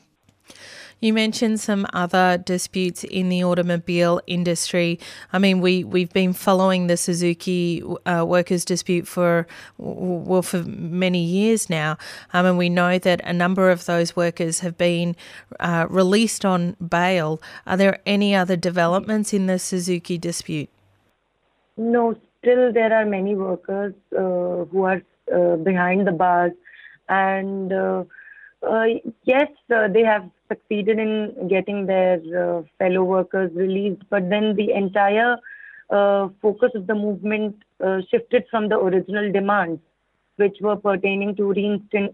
You 1.05 1.13
mentioned 1.13 1.59
some 1.59 1.85
other 1.93 2.39
disputes 2.39 3.03
in 3.03 3.29
the 3.29 3.43
automobile 3.43 4.21
industry. 4.25 4.99
I 5.31 5.37
mean, 5.37 5.61
we 5.61 5.83
we've 5.83 6.11
been 6.11 6.33
following 6.33 6.87
the 6.87 6.97
Suzuki 6.97 7.83
uh, 8.07 8.25
workers 8.27 8.65
dispute 8.65 9.07
for 9.07 9.45
well 9.77 10.41
for 10.41 10.63
many 10.63 11.23
years 11.23 11.69
now, 11.69 11.99
um, 12.33 12.47
and 12.47 12.57
we 12.57 12.69
know 12.69 12.97
that 12.97 13.21
a 13.23 13.33
number 13.33 13.69
of 13.69 13.85
those 13.85 14.15
workers 14.15 14.61
have 14.61 14.79
been 14.79 15.15
uh, 15.59 15.85
released 15.91 16.43
on 16.43 16.75
bail. 16.89 17.39
Are 17.67 17.77
there 17.77 17.99
any 18.07 18.33
other 18.33 18.55
developments 18.55 19.31
in 19.31 19.45
the 19.45 19.59
Suzuki 19.59 20.17
dispute? 20.17 20.69
No, 21.77 22.15
still 22.39 22.73
there 22.73 22.91
are 22.91 23.05
many 23.05 23.35
workers 23.35 23.93
uh, 24.11 24.65
who 24.71 24.85
are 24.85 25.03
uh, 25.31 25.57
behind 25.57 26.07
the 26.07 26.13
bars, 26.13 26.53
and 27.07 27.71
uh, 27.71 28.05
yes, 29.23 29.47
they 29.69 30.03
have 30.03 30.29
succeeded 30.47 30.99
in 30.99 31.47
getting 31.47 31.85
their 31.85 32.15
uh, 32.37 32.63
fellow 32.77 33.03
workers 33.03 33.51
released, 33.53 34.01
but 34.09 34.29
then 34.29 34.55
the 34.55 34.71
entire 34.71 35.37
uh, 35.89 36.29
focus 36.41 36.71
of 36.75 36.87
the 36.87 36.95
movement 36.95 37.55
uh, 37.83 37.99
shifted 38.09 38.43
from 38.49 38.69
the 38.69 38.77
original 38.77 39.31
demands, 39.31 39.81
which 40.37 40.57
were 40.61 40.75
pertaining 40.75 41.35
to 41.35 41.53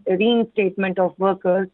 reinstatement 0.08 1.00
of 1.00 1.18
workers. 1.18 1.68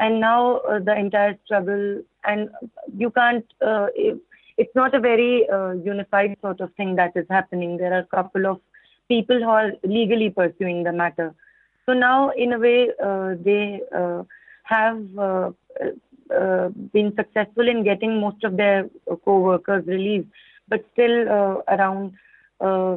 And 0.00 0.20
now 0.20 0.58
uh, 0.58 0.78
the 0.78 0.96
entire 0.96 1.36
struggle, 1.44 2.02
and 2.24 2.50
you 2.96 3.10
can't, 3.10 3.44
uh, 3.60 3.86
it, 3.96 4.18
it's 4.56 4.74
not 4.74 4.94
a 4.94 5.00
very 5.00 5.48
uh, 5.48 5.72
unified 5.72 6.36
sort 6.40 6.60
of 6.60 6.72
thing 6.74 6.96
that 6.96 7.12
is 7.16 7.26
happening. 7.30 7.76
There 7.76 7.92
are 7.92 8.00
a 8.00 8.16
couple 8.16 8.46
of 8.46 8.60
people 9.08 9.38
who 9.38 9.48
are 9.48 9.72
legally 9.84 10.30
pursuing 10.30 10.84
the 10.84 10.92
matter. 10.92 11.34
So 11.88 11.94
now, 11.94 12.30
in 12.36 12.52
a 12.52 12.58
way, 12.58 12.90
they 13.42 13.80
have 14.64 15.18
uh, 15.18 15.50
uh, 16.30 16.68
been 16.92 17.14
successful 17.16 17.66
in 17.66 17.82
getting 17.82 18.20
most 18.20 18.44
of 18.44 18.58
their 18.58 18.90
co-workers 19.24 19.86
released, 19.86 20.28
but 20.68 20.84
still 20.92 21.26
uh, 21.26 21.74
around 21.74 22.12
uh, 22.60 22.96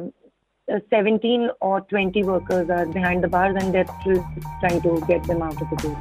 17 0.90 1.48
or 1.62 1.80
20 1.80 2.22
workers 2.24 2.68
are 2.68 2.84
behind 2.84 3.24
the 3.24 3.28
bars 3.28 3.56
and 3.58 3.74
they're 3.74 3.86
still 4.02 4.22
trying 4.60 4.82
to 4.82 5.02
get 5.08 5.24
them 5.24 5.40
out 5.40 5.60
of 5.62 5.70
the 5.70 5.76
jail. 5.76 5.96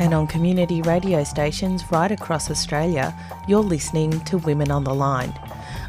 And 0.00 0.14
on 0.14 0.26
community 0.26 0.80
radio 0.80 1.22
stations 1.24 1.84
right 1.92 2.10
across 2.10 2.50
Australia, 2.50 3.14
you're 3.46 3.60
listening 3.60 4.18
to 4.20 4.38
Women 4.38 4.70
on 4.70 4.84
the 4.84 4.94
Line. 4.94 5.34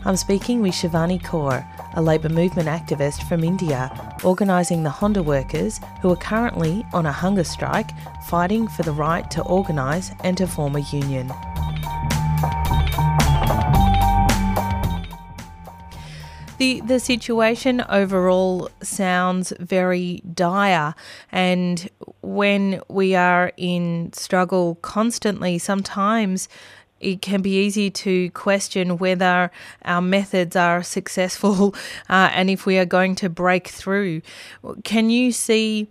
I'm 0.04 0.16
speaking 0.16 0.64
with 0.64 0.74
Shivani 0.74 1.22
Kaur, 1.22 1.64
a 1.94 2.02
labour 2.02 2.30
movement 2.30 2.68
activist 2.68 3.22
from 3.30 3.44
India, 3.44 3.92
organising 4.24 4.82
the 4.82 4.90
Honda 4.90 5.22
workers 5.22 5.80
who 6.02 6.10
are 6.10 6.16
currently 6.16 6.84
on 6.92 7.06
a 7.06 7.12
hunger 7.12 7.44
strike 7.44 7.92
fighting 8.26 8.68
for 8.68 8.82
the 8.82 8.94
right 8.94 9.30
to 9.30 9.44
organise 9.44 10.10
and 10.24 10.36
to 10.38 10.48
form 10.48 10.76
a 10.76 10.80
union. 10.80 11.32
The, 16.58 16.82
the 16.82 17.00
situation 17.00 17.84
overall 17.88 18.70
sounds 18.82 19.54
very 19.60 20.24
dire, 20.34 20.96
and 21.32 21.90
when 22.22 22.82
we 22.88 23.16
are 23.16 23.52
in 23.58 24.14
struggle 24.14 24.76
constantly, 24.76 25.58
sometimes 25.58 26.48
it 27.02 27.22
can 27.22 27.42
be 27.42 27.58
easy 27.66 27.90
to 27.90 28.30
question 28.32 28.98
whether 28.98 29.52
our 29.84 30.02
methods 30.02 30.56
are 30.56 30.84
successful 30.84 31.76
uh, 32.10 32.30
and 32.34 32.50
if 32.50 32.66
we 32.66 32.78
are 32.78 32.86
going 32.86 33.16
to 33.16 33.30
break 33.30 33.68
through. 33.68 34.22
Can 34.84 35.10
you 35.10 35.32
see 35.32 35.88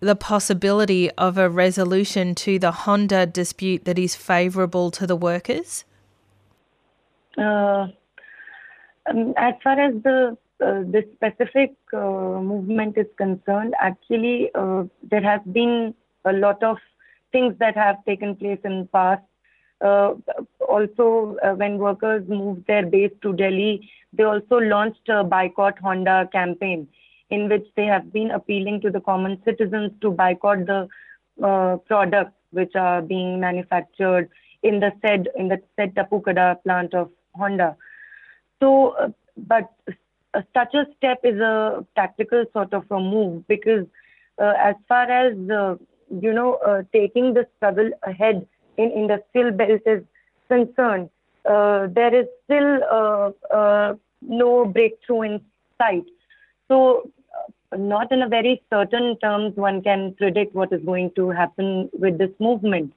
the 0.00 0.16
possibility 0.16 1.10
of 1.12 1.38
a 1.38 1.48
resolution 1.48 2.34
to 2.34 2.58
the 2.58 2.72
Honda 2.72 3.24
dispute 3.24 3.84
that 3.84 3.98
is 3.98 4.16
favourable 4.16 4.90
to 4.90 5.06
the 5.06 5.16
workers? 5.16 5.84
Uh, 7.38 7.86
um, 9.06 9.32
as 9.36 9.54
far 9.62 9.80
as 9.80 9.94
the 10.02 10.36
uh, 10.64 10.82
this 10.86 11.04
specific 11.14 11.74
uh, 11.92 11.98
movement 11.98 12.96
is 12.96 13.06
concerned, 13.16 13.74
actually, 13.80 14.48
uh, 14.54 14.84
there 15.10 15.22
has 15.22 15.40
been 15.50 15.92
a 16.24 16.32
lot 16.32 16.62
of 16.62 16.76
things 17.32 17.54
that 17.58 17.76
have 17.76 18.04
taken 18.04 18.36
place 18.36 18.60
in 18.64 18.80
the 18.80 18.88
past. 18.92 19.22
Uh, 19.82 20.14
also, 20.68 21.36
uh, 21.42 21.54
when 21.54 21.78
workers 21.78 22.22
moved 22.28 22.66
their 22.66 22.86
base 22.86 23.10
to 23.20 23.32
Delhi, 23.32 23.90
they 24.12 24.22
also 24.22 24.56
launched 24.56 25.08
a 25.08 25.24
boycott 25.24 25.78
Honda 25.78 26.28
campaign, 26.32 26.86
in 27.30 27.48
which 27.48 27.66
they 27.76 27.86
have 27.86 28.12
been 28.12 28.30
appealing 28.30 28.80
to 28.82 28.90
the 28.90 29.00
common 29.00 29.40
citizens 29.44 29.90
to 30.00 30.10
boycott 30.10 30.66
the 30.66 30.88
uh, 31.42 31.76
products 31.78 32.36
which 32.50 32.76
are 32.76 33.02
being 33.02 33.40
manufactured 33.40 34.28
in 34.62 34.78
the 34.78 34.92
said 35.02 35.28
in 35.36 35.48
the 35.48 35.60
said 35.74 35.94
Tapukada 35.94 36.62
plant 36.62 36.94
of 36.94 37.10
Honda. 37.34 37.76
So, 38.60 38.90
uh, 38.90 39.08
but 39.36 39.72
uh, 40.34 40.42
such 40.54 40.74
a 40.74 40.86
step 40.96 41.20
is 41.24 41.40
a 41.40 41.84
tactical 41.96 42.44
sort 42.52 42.72
of 42.72 42.84
a 42.90 43.00
move 43.00 43.48
because, 43.48 43.86
uh, 44.38 44.54
as 44.58 44.76
far 44.86 45.10
as 45.10 45.34
you 46.20 46.32
know, 46.32 46.84
taking 46.92 47.34
the 47.34 47.46
struggle 47.56 47.90
ahead 48.02 48.46
in 48.76 48.88
the 48.88 48.98
industrial 48.98 49.52
belt 49.52 49.82
is 49.86 50.02
concerned, 50.48 51.10
there 51.44 52.14
is 52.14 52.26
still 52.44 53.34
no 54.22 54.64
breakthrough 54.66 55.22
in 55.22 55.40
sight. 55.78 56.04
So, 56.68 57.10
not 57.76 58.12
in 58.12 58.22
a 58.22 58.28
very 58.28 58.62
certain 58.70 59.18
terms, 59.18 59.56
one 59.56 59.82
can 59.82 60.14
predict 60.14 60.54
what 60.54 60.72
is 60.72 60.82
going 60.84 61.10
to 61.16 61.30
happen 61.30 61.88
with 61.92 62.18
this 62.18 62.30
movement. 62.38 62.92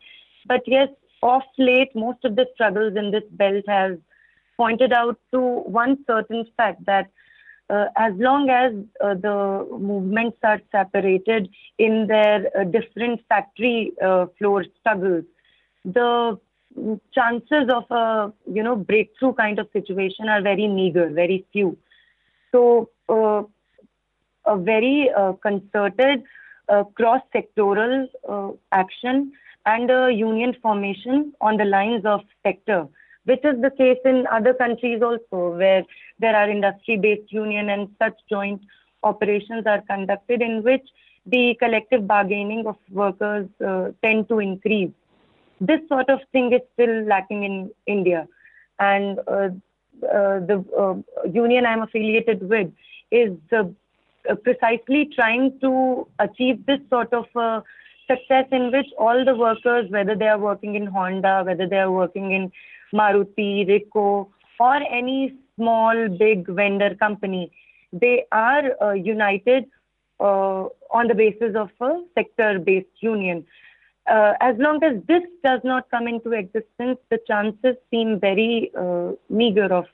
But 0.45 0.61
yes, 0.67 0.89
of 1.23 1.41
late, 1.57 1.95
most 1.95 2.23
of 2.23 2.35
the 2.35 2.45
struggles 2.53 2.95
in 2.95 3.11
this 3.11 3.23
belt 3.31 3.63
has 3.67 3.97
pointed 4.57 4.93
out 4.93 5.17
to 5.31 5.39
one 5.39 6.03
certain 6.05 6.45
fact 6.57 6.85
that 6.85 7.09
uh, 7.69 7.85
as 7.97 8.13
long 8.15 8.49
as 8.49 8.73
uh, 9.03 9.15
the 9.15 9.67
movements 9.79 10.37
are 10.43 10.61
separated 10.71 11.49
in 11.79 12.05
their 12.07 12.45
uh, 12.55 12.63
different 12.63 13.21
factory 13.27 13.91
uh, 14.03 14.27
floor 14.37 14.65
struggles, 14.79 15.23
the 15.85 16.39
chances 17.13 17.69
of 17.69 17.89
a 17.89 18.33
you 18.51 18.61
know 18.61 18.75
breakthrough 18.75 19.33
kind 19.33 19.59
of 19.59 19.69
situation 19.71 20.27
are 20.27 20.41
very 20.41 20.67
meager, 20.67 21.09
very 21.09 21.45
few. 21.53 21.77
So 22.51 22.89
uh, 23.07 23.43
a 24.45 24.57
very 24.57 25.09
uh, 25.15 25.33
concerted 25.33 26.23
cross-sectoral 26.95 28.07
action 28.71 29.31
and 29.67 29.91
a 29.91 30.11
union 30.11 30.55
formation 30.61 31.33
on 31.39 31.57
the 31.57 31.65
lines 31.65 32.05
of 32.05 32.21
sector 32.41 32.87
which 33.25 33.43
is 33.43 33.61
the 33.61 33.71
case 33.71 33.97
in 34.05 34.25
other 34.31 34.53
countries 34.53 35.01
also, 35.01 35.57
where 35.57 35.83
there 36.19 36.35
are 36.35 36.49
industry-based 36.49 37.31
union 37.31 37.69
and 37.69 37.89
such 38.01 38.17
joint 38.29 38.61
operations 39.03 39.65
are 39.65 39.81
conducted 39.81 40.41
in 40.41 40.63
which 40.63 40.87
the 41.25 41.55
collective 41.59 42.07
bargaining 42.07 42.65
of 42.67 42.77
workers 42.91 43.47
uh, 43.65 43.89
tend 44.03 44.29
to 44.29 44.39
increase. 44.39 44.91
This 45.61 45.79
sort 45.87 46.09
of 46.09 46.19
thing 46.31 46.51
is 46.53 46.61
still 46.73 47.03
lacking 47.03 47.43
in 47.43 47.71
India. 47.85 48.27
And 48.79 49.19
uh, 49.27 49.49
uh, 50.03 50.39
the 50.39 50.63
uh, 50.77 51.27
union 51.29 51.65
I'm 51.65 51.81
affiliated 51.81 52.47
with 52.49 52.71
is 53.11 53.31
uh, 53.51 53.63
precisely 54.43 55.09
trying 55.15 55.57
to 55.61 56.07
achieve 56.19 56.65
this 56.65 56.79
sort 56.89 57.13
of 57.13 57.25
uh, 57.35 57.61
success 58.07 58.45
in 58.51 58.71
which 58.71 58.87
all 58.97 59.23
the 59.23 59.35
workers, 59.35 59.89
whether 59.89 60.15
they 60.15 60.27
are 60.27 60.37
working 60.37 60.75
in 60.75 60.85
Honda, 60.85 61.43
whether 61.45 61.67
they 61.67 61.77
are 61.77 61.91
working 61.91 62.31
in 62.31 62.51
Maruti, 62.93 63.67
Rico, 63.67 64.29
or 64.59 64.75
any 64.75 65.33
small, 65.55 66.09
big 66.09 66.47
vendor 66.47 66.95
company, 66.95 67.51
they 67.93 68.25
are 68.31 68.71
uh, 68.81 68.91
united 68.91 69.65
on 70.19 71.07
the 71.07 71.13
basis 71.13 71.55
of 71.55 71.69
a 71.81 72.01
sector-based 72.15 72.87
union. 73.01 73.45
Uh, 74.07 74.33
as 74.39 74.55
long 74.59 74.83
as 74.83 75.01
this 75.07 75.23
does 75.43 75.61
not 75.63 75.89
come 75.89 76.07
into 76.07 76.31
existence, 76.31 76.99
the 77.09 77.19
chances 77.27 77.75
seem 77.89 78.19
very 78.19 78.71
uh, 78.77 79.11
meager 79.29 79.73
of, 79.73 79.85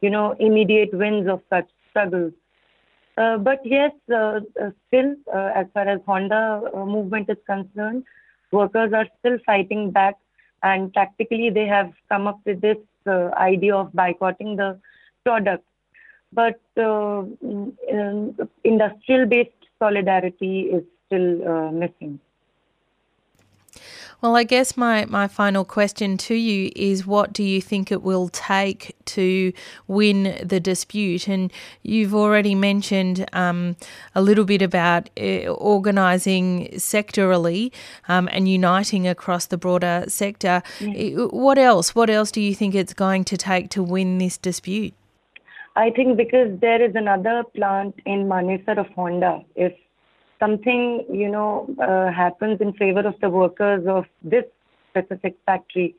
you 0.00 0.10
know, 0.10 0.36
immediate 0.38 0.92
wins 0.92 1.28
of 1.28 1.40
such 1.48 1.68
struggles. 1.90 2.32
Uh, 3.16 3.38
but 3.38 3.60
yes, 3.64 3.92
uh, 4.14 4.40
still, 4.86 5.14
as 5.54 5.66
far 5.72 5.88
as 5.88 6.00
Honda 6.06 6.60
movement 6.74 7.30
is 7.30 7.38
concerned, 7.46 8.04
workers 8.52 8.92
are 8.92 9.06
still 9.20 9.38
fighting 9.46 9.90
back 9.90 10.16
and 10.62 10.92
tactically, 10.94 11.50
they 11.50 11.66
have 11.66 11.92
come 12.08 12.26
up 12.26 12.40
with 12.44 12.60
this 12.60 12.78
uh, 13.06 13.30
idea 13.36 13.74
of 13.74 13.92
boycotting 13.92 14.56
the 14.56 14.78
product. 15.24 15.64
But 16.32 16.60
uh, 16.76 17.24
industrial 18.64 19.26
based 19.26 19.50
solidarity 19.78 20.60
is 20.72 20.82
still 21.06 21.48
uh, 21.48 21.70
missing. 21.72 22.18
Well, 24.26 24.34
I 24.34 24.42
guess 24.42 24.76
my, 24.76 25.04
my 25.04 25.28
final 25.28 25.64
question 25.64 26.16
to 26.16 26.34
you 26.34 26.72
is 26.74 27.06
what 27.06 27.32
do 27.32 27.44
you 27.44 27.62
think 27.62 27.92
it 27.92 28.02
will 28.02 28.28
take 28.28 28.96
to 29.04 29.52
win 29.86 30.36
the 30.42 30.58
dispute? 30.58 31.28
And 31.28 31.52
you've 31.84 32.12
already 32.12 32.56
mentioned 32.56 33.24
um, 33.32 33.76
a 34.16 34.20
little 34.20 34.44
bit 34.44 34.62
about 34.62 35.10
uh, 35.16 35.46
organising 35.46 36.70
sectorally 36.72 37.70
um, 38.08 38.28
and 38.32 38.48
uniting 38.48 39.06
across 39.06 39.46
the 39.46 39.56
broader 39.56 40.02
sector. 40.08 40.60
Yeah. 40.80 41.26
What 41.26 41.56
else? 41.56 41.94
What 41.94 42.10
else 42.10 42.32
do 42.32 42.40
you 42.40 42.52
think 42.52 42.74
it's 42.74 42.94
going 42.94 43.22
to 43.26 43.36
take 43.36 43.70
to 43.70 43.82
win 43.84 44.18
this 44.18 44.36
dispute? 44.36 44.92
I 45.76 45.90
think 45.90 46.16
because 46.16 46.58
there 46.60 46.82
is 46.82 46.96
another 46.96 47.44
plant 47.54 47.94
in 48.04 48.26
Manesar 48.26 48.76
of 48.76 48.88
Honda. 48.88 49.44
If 49.54 49.72
something 50.38 51.04
you 51.10 51.28
know 51.28 51.68
uh, 51.80 52.10
happens 52.12 52.60
in 52.60 52.72
favor 52.74 53.00
of 53.00 53.14
the 53.20 53.30
workers 53.30 53.86
of 53.86 54.06
this 54.22 54.44
specific 54.90 55.36
factory, 55.46 55.94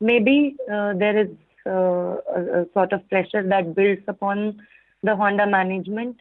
maybe 0.00 0.56
uh, 0.72 0.92
there 0.94 1.16
is 1.18 1.28
uh, 1.66 2.16
a, 2.36 2.62
a, 2.62 2.66
sort 2.74 2.92
of 2.92 3.08
pressure 3.08 3.42
that 3.42 3.74
builds 3.74 4.02
upon 4.08 4.60
the 5.02 5.14
Honda 5.14 5.46
management, 5.46 6.16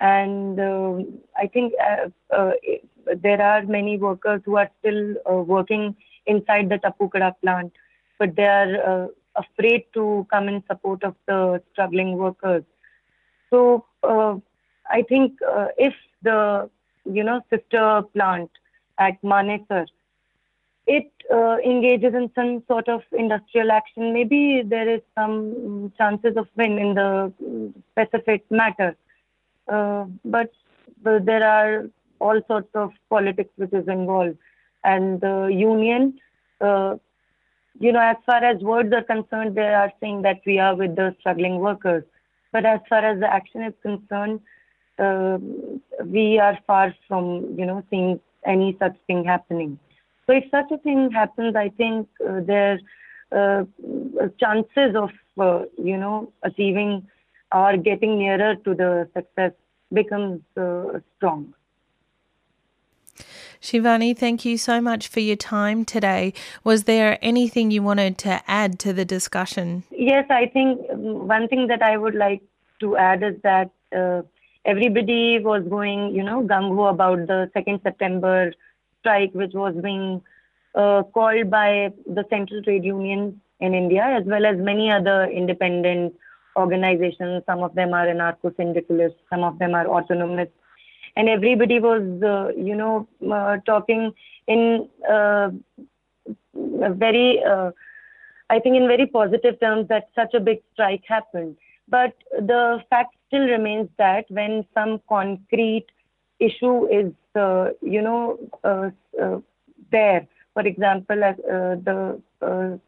and 0.00 0.58
um, 0.58 1.18
I 1.36 1.46
think 1.46 1.74
uh, 1.80 2.08
uh, 2.34 2.52
there 3.22 3.42
are 3.42 3.62
many 3.62 3.98
workers 3.98 4.40
who 4.44 4.56
are 4.56 4.70
still 4.78 5.14
uh, 5.30 5.34
working 5.34 5.94
inside 6.26 6.68
the 6.70 6.76
Tapukada 6.76 7.34
plant, 7.42 7.72
but 8.18 8.36
they 8.36 8.44
are 8.44 9.08
afraid 9.36 9.84
to 9.94 10.26
come 10.30 10.48
in 10.48 10.62
support 10.66 11.02
of 11.04 11.14
the 11.26 11.62
struggling 11.72 12.16
workers. 12.16 12.64
So 13.50 13.84
I 14.02 15.02
think 15.08 15.38
if 15.76 15.94
the 16.22 16.70
you 17.04 17.24
know, 17.24 17.40
sister 17.50 18.02
plant 18.14 18.50
at 18.98 19.20
Manesar, 19.22 19.86
it 20.86 21.10
uh, 21.32 21.56
engages 21.64 22.14
in 22.14 22.30
some 22.34 22.62
sort 22.66 22.88
of 22.88 23.02
industrial 23.12 23.70
action. 23.70 24.12
Maybe 24.12 24.62
there 24.64 24.88
is 24.88 25.00
some 25.16 25.92
chances 25.96 26.36
of 26.36 26.48
win 26.56 26.78
in 26.78 26.94
the 26.94 27.32
specific 27.92 28.44
matter. 28.50 28.96
Uh, 29.68 30.06
but, 30.24 30.50
but 31.02 31.24
there 31.24 31.46
are 31.46 31.88
all 32.18 32.40
sorts 32.48 32.70
of 32.74 32.90
politics 33.08 33.50
which 33.56 33.72
is 33.72 33.86
involved. 33.86 34.36
And 34.82 35.20
the 35.20 35.46
union, 35.46 36.18
uh, 36.60 36.96
you 37.78 37.92
know, 37.92 38.00
as 38.00 38.16
far 38.26 38.42
as 38.42 38.60
words 38.60 38.92
are 38.92 39.02
concerned, 39.02 39.54
they 39.54 39.72
are 39.82 39.92
saying 40.00 40.22
that 40.22 40.40
we 40.44 40.58
are 40.58 40.74
with 40.74 40.96
the 40.96 41.14
struggling 41.20 41.60
workers. 41.60 42.04
But 42.52 42.66
as 42.66 42.80
far 42.88 43.04
as 43.04 43.20
the 43.20 43.32
action 43.32 43.62
is 43.62 43.74
concerned, 43.82 44.40
uh, 45.00 45.38
we 46.04 46.38
are 46.38 46.58
far 46.66 46.94
from, 47.08 47.54
you 47.58 47.66
know, 47.66 47.82
seeing 47.90 48.20
any 48.46 48.76
such 48.78 48.96
thing 49.06 49.24
happening. 49.24 49.78
So 50.26 50.32
if 50.34 50.44
such 50.50 50.70
a 50.70 50.78
thing 50.78 51.10
happens, 51.10 51.56
I 51.56 51.70
think 51.70 52.08
uh, 52.26 52.40
there 52.46 52.78
uh, 53.32 53.64
chances 54.38 54.94
of, 54.94 55.10
uh, 55.38 55.64
you 55.78 55.96
know, 55.96 56.32
achieving 56.42 57.06
or 57.52 57.76
getting 57.76 58.18
nearer 58.18 58.56
to 58.56 58.74
the 58.74 59.08
success 59.14 59.52
becomes 59.92 60.40
uh, 60.56 61.00
strong. 61.16 61.54
Shivani, 63.60 64.16
thank 64.16 64.44
you 64.44 64.56
so 64.56 64.80
much 64.80 65.08
for 65.08 65.20
your 65.20 65.36
time 65.36 65.84
today. 65.84 66.32
Was 66.64 66.84
there 66.84 67.18
anything 67.20 67.70
you 67.70 67.82
wanted 67.82 68.16
to 68.18 68.40
add 68.46 68.78
to 68.80 68.92
the 68.92 69.04
discussion? 69.04 69.84
Yes, 69.90 70.26
I 70.30 70.46
think 70.46 70.80
one 70.90 71.46
thing 71.48 71.66
that 71.66 71.82
I 71.82 71.96
would 71.96 72.14
like 72.14 72.42
to 72.80 72.96
add 72.96 73.22
is 73.22 73.34
that 73.42 73.70
uh, 73.94 74.22
everybody 74.64 75.38
was 75.38 75.62
going, 75.68 76.14
you 76.14 76.22
know, 76.22 76.42
gung 76.42 76.74
ho 76.74 76.86
about 76.86 77.26
the 77.26 77.50
2nd 77.56 77.82
September 77.82 78.52
strike, 79.00 79.32
which 79.32 79.52
was 79.54 79.74
being 79.82 80.22
uh, 80.74 81.02
called 81.14 81.50
by 81.50 81.92
the 82.06 82.24
central 82.30 82.62
trade 82.62 82.84
unions 82.84 83.34
in 83.60 83.74
India, 83.74 84.02
as 84.02 84.24
well 84.26 84.46
as 84.46 84.56
many 84.58 84.90
other 84.90 85.24
independent 85.24 86.14
organizations. 86.56 87.42
Some 87.46 87.62
of 87.62 87.74
them 87.74 87.94
are 87.94 88.06
anarcho 88.06 88.54
syndicalists, 88.56 89.18
some 89.30 89.42
of 89.44 89.58
them 89.58 89.74
are 89.74 89.86
autonomous 89.86 90.48
and 91.16 91.28
everybody 91.28 91.80
was, 91.80 92.02
uh, 92.22 92.48
you 92.56 92.74
know, 92.74 93.08
uh, 93.32 93.56
talking 93.66 94.12
in 94.46 94.88
uh, 95.08 95.50
very, 96.54 97.42
uh, 97.42 97.70
I 98.48 98.58
think, 98.60 98.76
in 98.76 98.86
very 98.86 99.06
positive 99.06 99.58
terms 99.60 99.88
that 99.88 100.08
such 100.14 100.34
a 100.34 100.40
big 100.40 100.62
strike 100.72 101.02
happened. 101.06 101.56
But 101.90 102.14
the 102.30 102.82
fact 102.88 103.14
still 103.26 103.46
remains 103.46 103.88
that 103.98 104.24
when 104.30 104.64
some 104.74 105.00
concrete 105.08 105.86
issue 106.38 106.86
is, 106.86 107.12
uh, 107.34 107.70
you 107.82 108.00
know, 108.02 108.38
uh, 108.64 108.90
there, 109.90 110.26
for 110.54 110.62
example, 110.62 111.16
the 111.16 112.80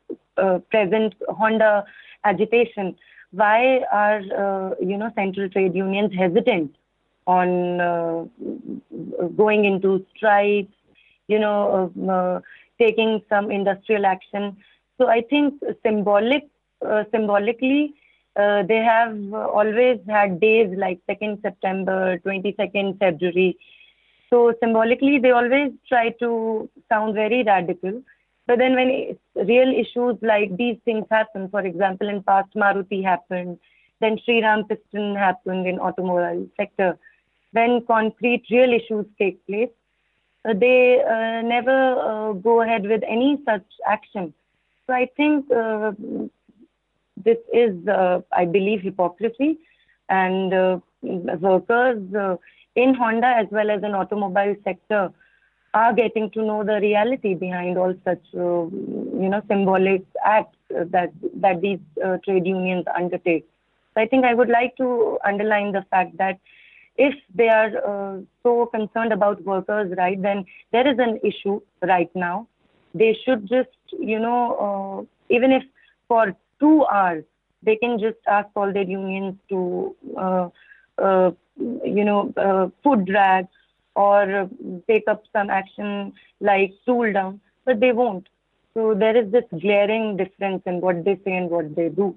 present 0.71 1.15
Honda 1.29 1.85
agitation, 2.25 2.97
why 3.33 3.81
are, 3.91 4.21
you 4.81 4.97
know, 4.97 5.11
central 5.15 5.49
trade 5.49 5.75
unions 5.75 6.13
hesitant 6.15 6.75
on 7.27 7.81
uh, 7.81 8.25
going 9.37 9.65
into 9.65 10.05
strikes, 10.17 10.73
you 11.29 11.39
know, 11.39 11.93
uh, 12.11 12.41
taking 12.79 13.23
some 13.29 13.51
industrial 13.51 14.07
action. 14.07 14.57
So 14.99 15.09
I 15.09 15.23
think 15.23 15.61
symbolic, 15.85 16.49
uh, 16.87 17.05
symbolically, 17.13 17.95
uh, 18.37 18.63
they 18.63 18.79
have 18.79 19.17
always 19.35 19.99
had 20.09 20.41
days 20.41 20.71
like 20.77 21.01
2nd 21.09 21.43
September, 21.43 22.19
22nd 22.19 22.99
February. 22.99 23.59
So 24.31 24.55
symbolically, 24.61 25.19
they 25.19 25.31
always 25.31 25.73
try 25.89 26.11
to 26.21 26.71
sound 26.89 27.15
very 27.15 27.43
radical. 27.43 28.03
But 28.47 28.59
then 28.59 28.75
when 28.75 29.19
real 29.37 29.73
issues 29.73 30.17
like 30.23 30.57
these 30.57 30.79
things 30.85 31.05
happen, 31.11 31.49
for 31.51 31.61
example, 31.61 32.09
in 32.09 32.23
past 32.23 32.55
Maruti 32.55 33.05
happened, 33.05 33.59
then 34.01 34.19
Shriram 34.27 34.69
Piston 34.69 35.15
happened 35.15 35.67
in 35.67 35.79
automobile 35.79 36.49
sector 36.57 36.99
when 37.53 37.85
concrete 37.87 38.45
real 38.51 38.73
issues 38.73 39.07
take 39.19 39.47
place, 39.47 39.71
uh, 40.45 40.55
they 40.55 41.01
uh, 41.01 41.43
never 41.43 41.79
uh, 42.01 42.33
go 42.33 42.63
ahead 42.63 42.83
with 42.83 43.03
any 43.07 43.39
such 43.45 43.67
action. 43.87 44.35
So 44.87 44.95
I 44.95 45.09
think 45.17 45.47
uh, 45.51 45.93
this 47.25 47.39
is, 47.53 47.87
uh, 47.89 48.21
I 48.33 48.45
believe, 48.45 48.83
hypocrisy, 48.83 49.59
and 50.09 50.53
uh, 50.53 50.79
workers 51.03 52.03
in 52.75 52.95
Honda 52.95 53.27
as 53.27 53.47
well 53.51 53.71
as 53.71 53.83
in 53.83 53.95
automobile 53.95 54.55
sector 54.65 55.13
are 55.75 55.93
getting 55.95 56.31
to 56.31 56.43
know 56.43 56.65
the 56.65 56.81
reality 56.81 57.35
behind 57.35 57.79
all 57.79 57.95
such, 58.05 58.23
you 58.33 59.29
know, 59.31 59.43
symbolic 59.49 60.03
acts 60.25 60.59
that 60.71 61.13
that 61.37 61.61
these 61.61 61.81
trade 62.25 62.47
unions 62.47 62.85
undertake. 62.95 63.47
So 63.95 64.03
I 64.03 64.07
think 64.07 64.25
I 64.25 64.35
would 64.35 64.49
like 64.49 64.77
to 64.77 65.19
underline 65.25 65.73
the 65.73 65.85
fact 65.91 66.17
that 66.19 66.39
if 66.97 67.15
they 67.35 67.49
are 67.49 67.71
uh, 67.87 68.21
so 68.43 68.67
concerned 68.67 69.13
about 69.13 69.43
workers' 69.45 69.95
right, 69.97 70.21
then 70.21 70.45
there 70.73 70.87
is 70.87 70.99
an 70.99 71.21
issue 71.25 71.61
right 71.83 72.11
now. 72.15 72.47
They 72.95 73.17
should 73.25 73.49
just, 73.49 73.71
you 73.99 74.19
know, 74.19 74.41
uh, 74.67 75.35
even 75.35 75.53
if 75.53 75.63
for 76.09 76.35
two 76.63 76.87
hours, 76.87 77.25
they 77.63 77.77
can 77.77 77.99
just 77.99 78.19
ask 78.27 78.49
all 78.57 78.73
their 78.73 78.91
unions 78.95 79.37
to, 79.51 79.95
uh, 80.17 80.49
uh 80.99 81.31
you 82.01 82.05
know, 82.09 82.21
uh, 82.37 82.69
foot 82.83 83.05
drag 83.05 83.47
or 83.95 84.49
take 84.89 85.09
up 85.09 85.23
some 85.33 85.51
action 85.51 86.13
like 86.41 86.73
tool 86.87 87.13
down, 87.13 87.41
but 87.65 87.81
they 87.81 87.93
won't. 87.93 88.29
So 88.75 88.95
there 88.95 89.17
is 89.17 89.31
this 89.31 89.45
glaring 89.61 90.17
difference 90.17 90.63
in 90.65 90.81
what 90.81 91.05
they 91.05 91.17
say 91.25 91.37
and 91.37 91.51
what 91.51 91.75
they 91.77 91.89
do. 91.91 92.15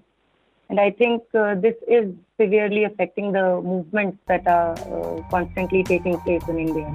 And 0.70 0.80
I 0.80 0.90
think 0.92 1.24
uh, 1.34 1.56
this 1.56 1.76
is 1.88 2.14
severely 2.40 2.86
affecting 2.86 3.32
the 3.34 3.62
movements 3.62 4.18
that 4.28 4.48
are 4.48 4.74
uh, 4.74 5.22
constantly 5.30 5.84
taking 5.84 6.20
place 6.22 6.42
in 6.48 6.60
India. 6.60 6.92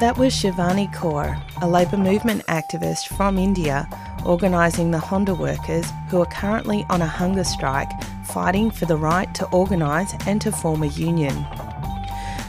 That 0.00 0.16
was 0.16 0.32
Shivani 0.32 0.94
Kaur, 0.94 1.42
a 1.60 1.66
labour 1.66 1.96
movement 1.96 2.46
activist 2.46 3.08
from 3.08 3.36
India, 3.36 3.88
organising 4.24 4.92
the 4.92 4.98
Honda 5.00 5.34
workers 5.34 5.86
who 6.08 6.20
are 6.20 6.26
currently 6.26 6.86
on 6.88 7.02
a 7.02 7.06
hunger 7.06 7.42
strike 7.42 7.90
fighting 8.24 8.70
for 8.70 8.86
the 8.86 8.96
right 8.96 9.34
to 9.34 9.44
organise 9.46 10.14
and 10.24 10.40
to 10.40 10.52
form 10.52 10.84
a 10.84 10.86
union. 10.86 11.34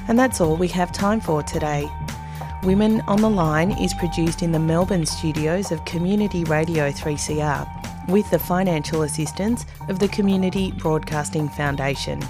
And 0.08 0.20
that's 0.20 0.40
all 0.40 0.58
we 0.58 0.68
have 0.68 0.92
time 0.92 1.22
for 1.22 1.42
today. 1.42 1.90
Women 2.62 3.02
on 3.08 3.22
the 3.22 3.32
Line 3.32 3.72
is 3.72 3.96
produced 3.96 4.44
in 4.44 4.52
the 4.52 4.60
Melbourne 4.60 5.08
studios 5.08 5.72
of 5.72 5.84
Community 5.86 6.44
Radio 6.44 6.92
3CR 6.92 7.68
with 8.10 8.30
the 8.30 8.38
financial 8.38 9.02
assistance 9.02 9.66
of 9.88 9.98
the 9.98 10.08
Community 10.10 10.72
Broadcasting 10.74 11.50
Foundation. 11.50 12.22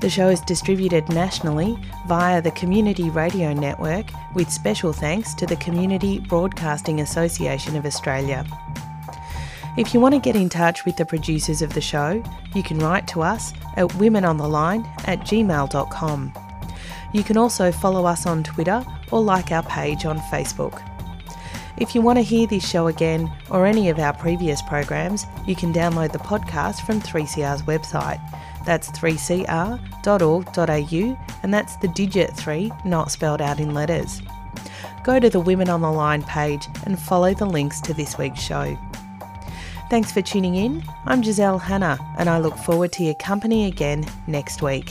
The 0.00 0.08
show 0.08 0.30
is 0.30 0.40
distributed 0.40 1.10
nationally 1.10 1.76
via 2.08 2.40
the 2.40 2.52
Community 2.52 3.10
Radio 3.10 3.52
Network 3.52 4.06
with 4.34 4.50
special 4.50 4.94
thanks 4.94 5.34
to 5.34 5.44
the 5.44 5.56
Community 5.56 6.20
Broadcasting 6.20 7.02
Association 7.02 7.76
of 7.76 7.84
Australia. 7.84 8.46
If 9.76 9.92
you 9.92 10.00
want 10.00 10.14
to 10.14 10.20
get 10.20 10.36
in 10.36 10.48
touch 10.48 10.86
with 10.86 10.96
the 10.96 11.04
producers 11.04 11.60
of 11.60 11.74
the 11.74 11.82
show, 11.82 12.22
you 12.54 12.62
can 12.62 12.78
write 12.78 13.06
to 13.08 13.20
us 13.20 13.52
at 13.76 13.88
womenontheline 13.88 14.86
at 15.06 15.20
gmail.com. 15.20 16.32
You 17.12 17.22
can 17.22 17.36
also 17.36 17.70
follow 17.70 18.06
us 18.06 18.24
on 18.24 18.42
Twitter 18.42 18.82
or 19.10 19.20
like 19.20 19.52
our 19.52 19.64
page 19.64 20.06
on 20.06 20.18
Facebook. 20.32 20.82
If 21.76 21.94
you 21.94 22.00
want 22.00 22.18
to 22.18 22.22
hear 22.22 22.46
this 22.46 22.68
show 22.68 22.86
again 22.86 23.30
or 23.50 23.66
any 23.66 23.90
of 23.90 23.98
our 23.98 24.14
previous 24.14 24.62
programs, 24.62 25.26
you 25.46 25.54
can 25.54 25.74
download 25.74 26.12
the 26.12 26.18
podcast 26.18 26.86
from 26.86 27.02
3CR's 27.02 27.62
website. 27.62 28.20
That's 28.64 28.90
3cr.org.au 28.90 31.18
and 31.42 31.54
that's 31.54 31.76
the 31.76 31.88
digit 31.88 32.36
3 32.36 32.72
not 32.84 33.10
spelled 33.10 33.40
out 33.40 33.60
in 33.60 33.74
letters. 33.74 34.22
Go 35.02 35.18
to 35.18 35.30
the 35.30 35.40
Women 35.40 35.68
on 35.68 35.80
the 35.80 35.90
Line 35.90 36.22
page 36.22 36.66
and 36.84 36.98
follow 36.98 37.34
the 37.34 37.46
links 37.46 37.80
to 37.82 37.94
this 37.94 38.18
week's 38.18 38.40
show. 38.40 38.78
Thanks 39.88 40.12
for 40.12 40.22
tuning 40.22 40.54
in. 40.54 40.84
I'm 41.04 41.22
Giselle 41.22 41.58
Hanna, 41.58 41.98
and 42.16 42.28
I 42.28 42.38
look 42.38 42.56
forward 42.56 42.92
to 42.92 43.02
your 43.02 43.14
company 43.14 43.66
again 43.66 44.06
next 44.28 44.62
week. 44.62 44.90